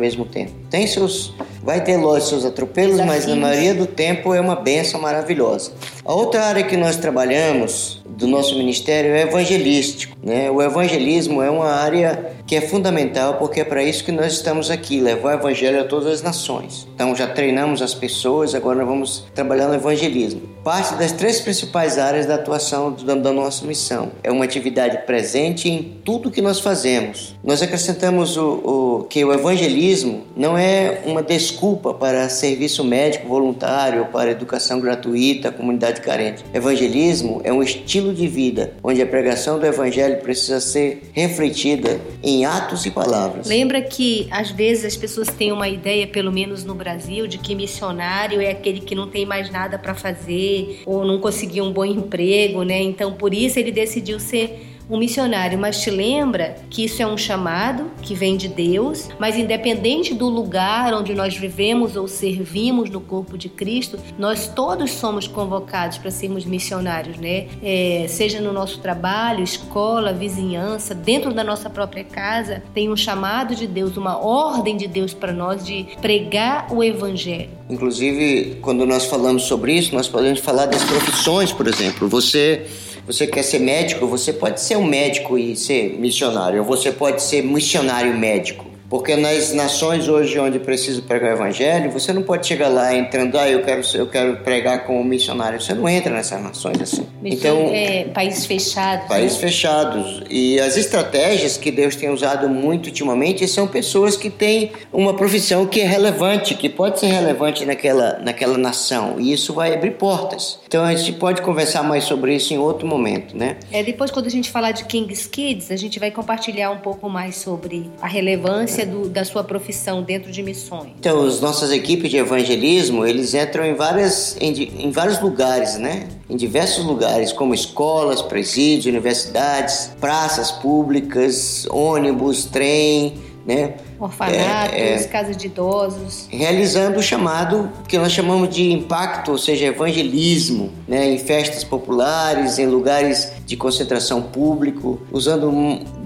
mesmo 0.00 0.24
tempo. 0.24 0.50
Tem 0.68 0.84
seus. 0.88 1.32
Vai 1.62 1.84
ter, 1.84 1.96
lógico, 1.96 2.30
seus 2.30 2.44
atropelos, 2.44 2.96
Desafios. 2.96 3.24
mas 3.26 3.26
na 3.28 3.36
maioria 3.36 3.72
do 3.72 3.86
tempo 3.86 4.34
é 4.34 4.40
uma 4.40 4.56
bênção 4.56 5.00
maravilhosa. 5.00 5.70
A 6.04 6.12
outra 6.12 6.44
área 6.44 6.64
que 6.64 6.76
nós 6.76 6.96
trabalhamos 6.96 8.01
do 8.22 8.28
nosso 8.28 8.56
ministério 8.56 9.10
é 9.10 9.22
evangelístico. 9.22 10.16
Né? 10.22 10.48
O 10.48 10.62
evangelismo 10.62 11.42
é 11.42 11.50
uma 11.50 11.66
área 11.66 12.32
que 12.46 12.54
é 12.54 12.60
fundamental 12.60 13.34
porque 13.34 13.60
é 13.60 13.64
para 13.64 13.82
isso 13.82 14.04
que 14.04 14.12
nós 14.12 14.32
estamos 14.32 14.70
aqui, 14.70 15.00
levar 15.00 15.36
o 15.36 15.40
evangelho 15.40 15.80
a 15.80 15.84
todas 15.84 16.06
as 16.06 16.22
nações. 16.22 16.86
Então 16.94 17.14
já 17.16 17.26
treinamos 17.26 17.82
as 17.82 17.94
pessoas, 17.94 18.54
agora 18.54 18.84
vamos 18.84 19.24
trabalhar 19.34 19.66
no 19.66 19.74
evangelismo. 19.74 20.42
Parte 20.62 20.94
das 20.94 21.10
três 21.10 21.40
principais 21.40 21.98
áreas 21.98 22.24
da 22.24 22.36
atuação 22.36 22.92
da 22.92 23.32
nossa 23.32 23.66
missão. 23.66 24.12
É 24.22 24.30
uma 24.30 24.44
atividade 24.44 24.98
presente 24.98 25.68
em 25.68 25.82
tudo 26.04 26.30
que 26.30 26.40
nós 26.40 26.60
fazemos. 26.60 27.34
Nós 27.42 27.60
acrescentamos 27.60 28.36
o, 28.36 29.00
o 29.00 29.06
que 29.08 29.24
o 29.24 29.32
evangelismo 29.32 30.22
não 30.36 30.56
é 30.56 31.00
uma 31.04 31.22
desculpa 31.22 31.92
para 31.92 32.28
serviço 32.28 32.84
médico 32.84 33.26
voluntário, 33.26 34.06
para 34.12 34.30
educação 34.30 34.78
gratuita 34.78 35.50
comunidade 35.50 36.00
carente. 36.00 36.44
Evangelismo 36.54 37.40
é 37.42 37.52
um 37.52 37.60
estilo 37.60 38.11
de 38.12 38.26
vida 38.26 38.74
onde 38.82 39.00
a 39.00 39.06
pregação 39.06 39.58
do 39.58 39.66
evangelho 39.66 40.20
precisa 40.20 40.60
ser 40.60 41.10
refletida 41.12 42.00
em 42.22 42.44
atos 42.44 42.84
e 42.86 42.90
palavras. 42.90 43.46
Lembra 43.46 43.80
que 43.82 44.28
às 44.30 44.50
vezes 44.50 44.84
as 44.84 44.96
pessoas 44.96 45.28
têm 45.28 45.52
uma 45.52 45.68
ideia, 45.68 46.06
pelo 46.06 46.32
menos 46.32 46.64
no 46.64 46.74
Brasil, 46.74 47.26
de 47.26 47.38
que 47.38 47.54
missionário 47.54 48.40
é 48.40 48.50
aquele 48.50 48.80
que 48.80 48.94
não 48.94 49.08
tem 49.08 49.24
mais 49.24 49.50
nada 49.50 49.78
para 49.78 49.94
fazer 49.94 50.82
ou 50.86 51.04
não 51.04 51.18
conseguiu 51.18 51.64
um 51.64 51.72
bom 51.72 51.84
emprego, 51.84 52.62
né? 52.62 52.82
Então 52.82 53.12
por 53.12 53.32
isso 53.32 53.58
ele 53.58 53.72
decidiu 53.72 54.18
ser 54.18 54.71
um 54.88 54.98
missionário, 54.98 55.58
mas 55.58 55.80
te 55.80 55.90
lembra 55.90 56.56
que 56.70 56.84
isso 56.84 57.02
é 57.02 57.06
um 57.06 57.16
chamado 57.16 57.90
que 58.02 58.14
vem 58.14 58.36
de 58.36 58.48
Deus, 58.48 59.08
mas 59.18 59.36
independente 59.36 60.14
do 60.14 60.28
lugar 60.28 60.92
onde 60.94 61.14
nós 61.14 61.36
vivemos 61.36 61.96
ou 61.96 62.08
servimos 62.08 62.90
no 62.90 63.00
corpo 63.00 63.38
de 63.38 63.48
Cristo, 63.48 63.98
nós 64.18 64.48
todos 64.48 64.90
somos 64.92 65.26
convocados 65.26 65.98
para 65.98 66.10
sermos 66.10 66.44
missionários, 66.44 67.16
né? 67.18 67.46
É, 67.62 68.06
seja 68.08 68.40
no 68.40 68.52
nosso 68.52 68.80
trabalho, 68.80 69.42
escola, 69.42 70.12
vizinhança, 70.12 70.94
dentro 70.94 71.32
da 71.32 71.44
nossa 71.44 71.70
própria 71.70 72.04
casa, 72.04 72.62
tem 72.74 72.90
um 72.90 72.96
chamado 72.96 73.54
de 73.54 73.66
Deus, 73.66 73.96
uma 73.96 74.18
ordem 74.18 74.76
de 74.76 74.86
Deus 74.86 75.14
para 75.14 75.32
nós 75.32 75.64
de 75.64 75.86
pregar 76.00 76.66
o 76.70 76.82
Evangelho. 76.82 77.50
Inclusive, 77.68 78.58
quando 78.60 78.84
nós 78.84 79.06
falamos 79.06 79.44
sobre 79.44 79.72
isso, 79.72 79.94
nós 79.94 80.08
podemos 80.08 80.40
falar 80.40 80.66
das 80.66 80.84
profissões, 80.84 81.52
por 81.52 81.66
exemplo. 81.66 82.08
Você 82.08 82.66
você 83.06 83.26
quer 83.26 83.42
ser 83.42 83.58
médico, 83.58 84.06
você 84.06 84.32
pode 84.32 84.60
ser 84.60 84.76
um 84.76 84.84
médico 84.84 85.36
e 85.36 85.56
ser 85.56 85.98
missionário, 85.98 86.60
ou 86.60 86.64
você 86.64 86.92
pode 86.92 87.22
ser 87.22 87.42
missionário 87.42 88.16
médico. 88.16 88.71
Porque 88.92 89.16
nas 89.16 89.54
nações 89.54 90.06
hoje 90.06 90.38
onde 90.38 90.58
precisa 90.58 91.00
pregar 91.00 91.30
o 91.30 91.34
evangelho, 91.34 91.90
você 91.90 92.12
não 92.12 92.22
pode 92.22 92.46
chegar 92.46 92.68
lá 92.68 92.94
entrando, 92.94 93.38
ah, 93.38 93.48
eu 93.48 93.62
quero, 93.62 93.80
eu 93.94 94.06
quero 94.06 94.36
pregar 94.40 94.84
como 94.84 95.02
missionário. 95.02 95.58
Você 95.58 95.72
não 95.72 95.88
entra 95.88 96.12
nessas 96.12 96.42
nações 96.42 96.78
assim. 96.78 97.06
Então, 97.24 97.70
é, 97.72 98.04
países 98.04 98.44
fechados. 98.44 99.08
Países 99.08 99.38
né? 99.38 99.48
fechados. 99.48 100.22
E 100.28 100.60
as 100.60 100.76
estratégias 100.76 101.56
que 101.56 101.70
Deus 101.70 101.96
tem 101.96 102.10
usado 102.10 102.50
muito 102.50 102.88
ultimamente 102.88 103.48
são 103.48 103.66
pessoas 103.66 104.14
que 104.14 104.28
têm 104.28 104.72
uma 104.92 105.14
profissão 105.14 105.64
que 105.64 105.80
é 105.80 105.86
relevante, 105.86 106.54
que 106.54 106.68
pode 106.68 107.00
ser 107.00 107.06
relevante 107.06 107.64
naquela, 107.64 108.18
naquela 108.18 108.58
nação. 108.58 109.18
E 109.18 109.32
isso 109.32 109.54
vai 109.54 109.72
abrir 109.72 109.92
portas. 109.92 110.60
Então 110.68 110.84
a 110.84 110.94
gente 110.94 111.14
pode 111.14 111.40
conversar 111.40 111.82
mais 111.82 112.04
sobre 112.04 112.34
isso 112.34 112.52
em 112.52 112.58
outro 112.58 112.86
momento, 112.86 113.34
né? 113.34 113.56
É, 113.70 113.82
depois 113.82 114.10
quando 114.10 114.26
a 114.26 114.30
gente 114.30 114.50
falar 114.50 114.72
de 114.72 114.84
King's 114.84 115.26
Kids, 115.26 115.70
a 115.70 115.76
gente 115.76 115.98
vai 115.98 116.10
compartilhar 116.10 116.70
um 116.70 116.78
pouco 116.78 117.08
mais 117.08 117.36
sobre 117.36 117.90
a 117.98 118.06
relevância 118.06 118.81
do, 118.84 119.08
da 119.08 119.24
sua 119.24 119.44
profissão 119.44 120.02
dentro 120.02 120.30
de 120.30 120.42
missões? 120.42 120.92
Então, 120.98 121.24
as 121.26 121.40
nossas 121.40 121.70
equipes 121.70 122.10
de 122.10 122.16
evangelismo, 122.16 123.06
eles 123.06 123.34
entram 123.34 123.64
em, 123.64 123.74
várias, 123.74 124.36
em, 124.40 124.52
em 124.84 124.90
vários 124.90 125.20
lugares, 125.20 125.76
né? 125.76 126.08
Em 126.28 126.36
diversos 126.36 126.84
lugares, 126.84 127.32
como 127.32 127.54
escolas, 127.54 128.22
presídios, 128.22 128.86
universidades, 128.86 129.92
praças 130.00 130.50
públicas, 130.50 131.66
ônibus, 131.70 132.44
trem, 132.44 133.14
né? 133.46 133.74
orfanatos, 134.04 134.74
é, 134.74 134.94
é, 134.94 135.04
casas 135.04 135.36
de 135.36 135.46
idosos. 135.46 136.26
Realizando 136.30 136.98
o 136.98 137.02
chamado 137.02 137.70
que 137.88 137.96
nós 137.96 138.12
chamamos 138.12 138.48
de 138.48 138.72
impacto, 138.72 139.32
ou 139.32 139.38
seja, 139.38 139.66
evangelismo, 139.66 140.72
né, 140.88 141.08
em 141.08 141.18
festas 141.18 141.62
populares, 141.62 142.58
em 142.58 142.66
lugares 142.66 143.32
de 143.46 143.56
concentração 143.56 144.22
público, 144.22 145.00
usando 145.10 145.50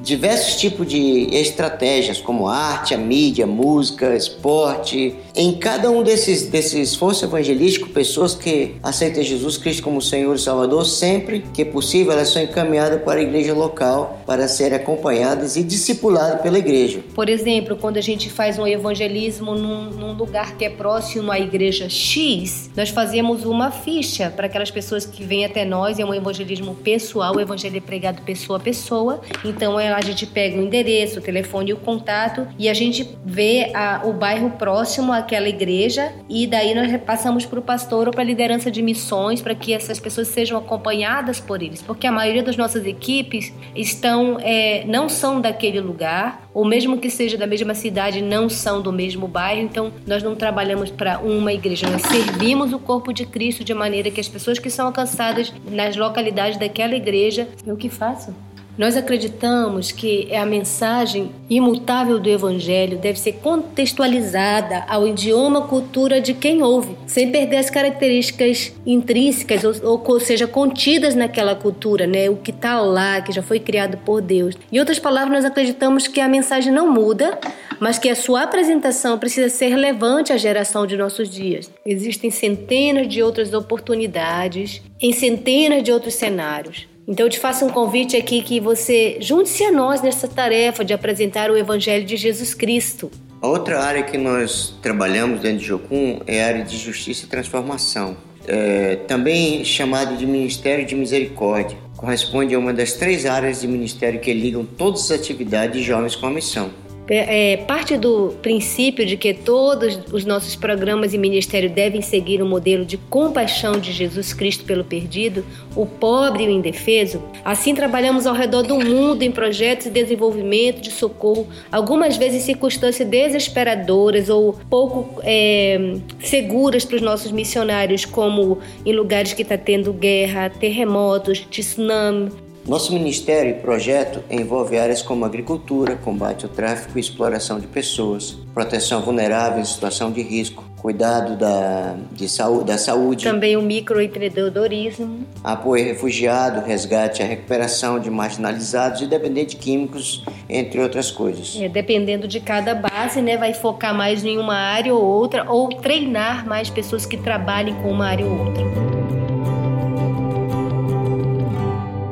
diversos 0.07 0.55
tipos 0.55 0.87
de 0.87 1.27
estratégias, 1.33 2.21
como 2.21 2.47
arte, 2.47 2.95
a 2.95 2.97
mídia, 2.97 3.45
música, 3.45 4.15
esporte. 4.15 5.17
Em 5.35 5.53
cada 5.55 5.91
um 5.91 6.05
desses, 6.05 6.47
desses 6.47 6.91
esforços 6.91 7.25
evangelísticos, 7.25 7.91
pessoas 7.91 8.33
que 8.33 8.77
aceitam 8.81 9.21
Jesus 9.21 9.59
Cristo 9.59 9.83
como 9.83 10.01
Senhor 10.01 10.37
e 10.37 10.39
Salvador, 10.39 10.87
sempre 10.87 11.45
que 11.53 11.65
possível, 11.65 12.13
elas 12.13 12.29
são 12.29 12.41
encaminhadas 12.41 13.03
para 13.03 13.19
a 13.19 13.23
igreja 13.23 13.53
local 13.53 14.21
para 14.25 14.47
serem 14.47 14.77
acompanhadas 14.79 15.57
e 15.57 15.65
discipuladas 15.65 16.41
pela 16.41 16.57
igreja. 16.57 17.01
Por 17.13 17.29
exemplo, 17.29 17.75
quando 17.77 17.97
a 17.97 18.01
gente 18.01 18.31
faz 18.31 18.61
um 18.61 18.67
evangelismo 18.67 19.57
num, 19.57 19.91
num 19.91 20.13
lugar 20.13 20.57
que 20.57 20.65
é 20.65 20.71
próximo 20.71 21.33
à 21.33 21.41
igreja 21.41 21.89
X, 21.89 22.71
nós 22.77 22.91
fazemos 22.91 23.45
uma 23.45 23.73
ficha 23.73 24.31
para 24.31 24.47
aquelas 24.47 24.71
pessoas 24.71 25.05
que 25.05 25.25
vêm 25.25 25.45
até 25.45 25.65
nós, 25.65 25.99
é 25.99 26.05
um 26.05 26.15
evangelismo 26.15 26.77
pessoal, 26.77 27.35
o 27.35 27.41
evangelho 27.41 27.77
é 27.77 27.81
pregado 27.81 28.23
pessoa 28.23 28.59
a 28.59 28.61
pessoa. 28.61 29.21
Então 29.45 29.79
é, 29.81 29.96
a 29.97 30.03
gente 30.03 30.27
pega 30.27 30.59
o 30.59 30.63
endereço, 30.63 31.21
o 31.21 31.23
telefone 31.23 31.71
e 31.71 31.73
o 31.73 31.79
contato 31.79 32.47
e 32.59 32.69
a 32.69 32.75
gente 32.75 33.17
vê 33.25 33.71
a, 33.75 34.03
o 34.05 34.13
bairro 34.13 34.51
próximo 34.51 35.11
àquela 35.11 35.49
igreja 35.49 36.13
e 36.29 36.47
daí 36.47 36.75
nós 36.75 36.91
repassamos 36.91 37.47
para 37.47 37.59
o 37.59 37.63
pastor 37.63 38.07
ou 38.07 38.13
para 38.13 38.21
a 38.21 38.25
liderança 38.25 38.71
de 38.71 38.83
missões 38.83 39.41
para 39.41 39.55
que 39.55 39.73
essas 39.73 39.99
pessoas 39.99 40.29
sejam 40.29 40.59
acompanhadas 40.59 41.41
por 41.41 41.63
eles, 41.63 41.81
porque 41.81 42.07
a 42.07 42.13
maioria 42.13 42.43
das 42.43 42.59
nossas 42.59 42.85
equipes 42.85 43.55
estão 43.75 44.37
é, 44.43 44.85
não 44.87 45.09
são 45.09 45.41
daquele 45.41 45.81
lugar 45.81 46.47
ou 46.53 46.63
mesmo 46.63 46.99
que 46.99 47.09
seja 47.09 47.39
da 47.39 47.47
mesma 47.47 47.75
cidade 47.75 48.21
não 48.21 48.51
são 48.51 48.83
do 48.83 48.93
mesmo 48.93 49.27
bairro, 49.27 49.63
então 49.63 49.91
nós 50.07 50.23
não 50.23 50.35
trabalhamos 50.35 50.91
para 50.91 51.21
uma 51.21 51.55
igreja, 51.55 51.89
nós 51.89 52.03
servimos 52.03 52.75
o 52.75 52.79
corpo 52.79 53.15
de 53.15 53.25
Cristo 53.25 53.65
de 53.65 53.73
maneira 53.73 54.11
que 54.11 54.21
as 54.21 54.29
pessoas 54.29 54.59
que 54.59 54.69
são 54.69 54.89
alcançadas 54.89 55.55
nas 55.71 55.97
localidades 55.97 56.59
daquela 56.59 56.95
igreja, 56.95 57.49
eu 57.67 57.79
que 57.79 57.89
faço? 57.89 58.35
Nós 58.79 58.95
acreditamos 58.95 59.91
que 59.91 60.35
a 60.35 60.45
mensagem 60.45 61.31
imutável 61.49 62.19
do 62.19 62.29
Evangelho 62.29 62.99
deve 62.99 63.19
ser 63.19 63.33
contextualizada 63.35 64.85
ao 64.87 65.09
idioma 65.09 65.63
cultura 65.63 66.21
de 66.21 66.35
quem 66.35 66.63
ouve, 66.63 66.95
sem 67.07 67.33
perder 67.33 67.57
as 67.57 67.71
características 67.71 68.75
intrínsecas, 68.85 69.65
ou, 69.83 70.03
ou 70.05 70.21
seja, 70.21 70.47
contidas 70.47 71.15
naquela 71.15 71.55
cultura, 71.55 72.07
né? 72.07 72.29
o 72.29 72.37
que 72.37 72.51
está 72.51 72.79
lá, 72.81 73.21
que 73.23 73.33
já 73.33 73.43
foi 73.43 73.59
criado 73.59 73.97
por 73.99 74.21
Deus. 74.21 74.55
Em 74.71 74.79
outras 74.79 74.99
palavras, 74.99 75.33
nós 75.33 75.45
acreditamos 75.45 76.07
que 76.07 76.21
a 76.21 76.29
mensagem 76.29 76.71
não 76.71 76.93
muda, 76.93 77.39
mas 77.81 77.99
que 77.99 78.11
a 78.11 78.15
sua 78.15 78.43
apresentação 78.43 79.19
precisa 79.19 79.49
ser 79.49 79.69
relevante 79.69 80.33
à 80.33 80.37
geração 80.37 80.87
de 80.87 80.97
nossos 80.99 81.31
dias. 81.31 81.71
Existem 81.85 82.31
centenas 82.31 83.09
de 83.09 83.23
outras 83.23 83.55
oportunidades 83.55 84.83
em 85.01 85.13
centenas 85.13 85.83
de 85.83 85.93
outros 85.93 86.15
cenários. 86.15 86.87
Então 87.09 87.27
eu 87.27 87.31
te 87.31 87.39
faço 87.39 87.65
um 87.65 87.69
convite 87.69 88.17
aqui 88.17 88.43
que 88.43 88.59
você 88.59 89.17
junte-se 89.21 89.63
a 89.63 89.71
nós 89.71 90.03
nessa 90.03 90.27
tarefa 90.27 90.85
de 90.85 90.93
apresentar 90.93 91.51
o 91.51 91.57
Evangelho 91.57 92.05
de 92.05 92.17
Jesus 92.17 92.53
Cristo. 92.53 93.11
A 93.41 93.47
outra 93.47 93.81
área 93.81 94.03
que 94.03 94.19
nós 94.19 94.75
trabalhamos 94.83 95.41
dentro 95.41 95.59
de 95.59 95.67
Jocum 95.67 96.21
é 96.27 96.43
a 96.43 96.47
área 96.49 96.65
de 96.65 96.77
justiça 96.77 97.25
e 97.25 97.29
transformação, 97.29 98.17
é, 98.49 98.97
também 99.07 99.65
chamado 99.65 100.17
de 100.17 100.27
Ministério 100.27 100.85
de 100.85 100.97
Misericórdia. 100.97 101.79
Corresponde 101.97 102.55
a 102.55 102.59
uma 102.59 102.73
das 102.73 102.95
três 102.95 103.25
áreas 103.25 103.61
de 103.61 103.69
ministério 103.69 104.19
que 104.19 104.33
ligam 104.33 104.65
todas 104.65 105.05
as 105.05 105.13
atividades 105.13 105.81
de 105.81 105.87
jovens 105.87 106.17
com 106.17 106.27
a 106.27 106.31
missão 106.31 106.71
é, 107.09 107.57
parte 107.59 107.97
do 107.97 108.35
princípio 108.43 109.07
de 109.07 109.17
que 109.17 109.33
todos 109.33 109.99
os 110.13 110.25
nossos 110.25 110.57
programas 110.57 111.15
e 111.15 111.19
ministério 111.19 111.71
devem 111.71 112.03
seguir 112.03 112.43
o 112.43 112.47
modelo 112.47 112.85
de 112.85 112.97
compaixão 112.97 113.79
de 113.79 113.93
Jesus 113.93 114.33
Cristo 114.33 114.65
pelo 114.65 114.85
perdido, 114.85 115.45
o 115.75 115.87
pobre 115.87 116.45
e 116.45 116.49
o 116.49 116.51
indefeso. 116.51 117.23
Assim, 117.45 117.75
trabalhamos 117.75 118.27
ao 118.27 118.35
redor 118.35 118.63
do 118.63 118.79
mundo 118.79 119.23
em 119.23 119.31
projetos 119.31 119.87
de 119.87 119.93
desenvolvimento, 119.93 120.81
de 120.81 120.91
socorro, 120.91 121.47
algumas 121.71 122.17
vezes 122.17 122.43
em 122.43 122.45
circunstâncias 122.47 123.09
desesperadoras 123.09 124.29
ou 124.29 124.55
pouco 124.69 125.21
é, 125.23 125.97
seguras 126.21 126.85
para 126.85 126.97
os 126.97 127.03
nossos 127.03 127.31
missionários, 127.31 128.05
como 128.05 128.59
em 128.85 128.93
lugares 128.93 129.33
que 129.33 129.43
está 129.43 129.57
tendo 129.57 129.93
guerra, 129.93 130.51
terremotos, 130.51 131.41
tsunami, 131.51 132.31
nosso 132.67 132.93
ministério 132.93 133.53
e 133.53 133.55
projeto 133.55 134.23
envolve 134.29 134.77
áreas 134.77 135.01
como 135.01 135.25
agricultura, 135.25 135.97
combate 135.97 136.45
ao 136.45 136.51
tráfico 136.51 136.99
e 136.99 137.01
exploração 137.01 137.61
de 137.61 137.67
pessoas, 137.67 138.37
proteção 138.53 139.03
vulnerável 139.03 139.61
em 139.61 139.65
situação 139.65 140.11
de 140.11 140.21
risco, 140.21 140.65
cuidado 140.77 141.37
da, 141.37 141.97
de 142.13 142.29
saúde, 142.29 142.65
da 142.65 142.79
saúde. 142.79 143.25
Também 143.25 143.57
o 143.57 143.63
microempreendedorismo. 143.63 145.21
Apoio 145.45 145.85
a 145.85 145.87
refugiado, 145.87 146.61
resgate 146.67 147.23
e 147.23 147.25
a 147.25 147.29
recuperação 147.29 148.01
de 148.01 148.11
marginalizados 148.11 149.01
e 149.01 149.07
dependentes 149.07 149.55
químicos, 149.55 150.25
entre 150.49 150.81
outras 150.81 151.11
coisas. 151.11 151.57
É, 151.61 151.69
dependendo 151.69 152.27
de 152.27 152.41
cada 152.41 152.75
base, 152.75 153.23
né, 153.23 153.37
vai 153.37 153.55
focar 153.55 153.95
mais 153.95 154.25
em 154.25 154.39
uma 154.39 154.57
área 154.57 154.95
ou 154.95 155.03
outra, 155.05 155.49
ou 155.49 155.69
treinar 155.69 156.47
mais 156.47 156.69
pessoas 156.69 157.07
que 157.07 157.17
trabalhem 157.17 157.75
com 157.83 157.91
uma 157.91 158.07
área 158.07 158.27
ou 158.27 158.47
outra. 158.47 158.96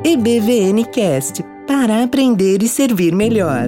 EBVN 0.07 0.85
Cast 0.91 1.41
para 1.65 2.03
aprender 2.03 2.61
e 2.61 2.67
servir 2.67 3.11
melhor. 3.11 3.65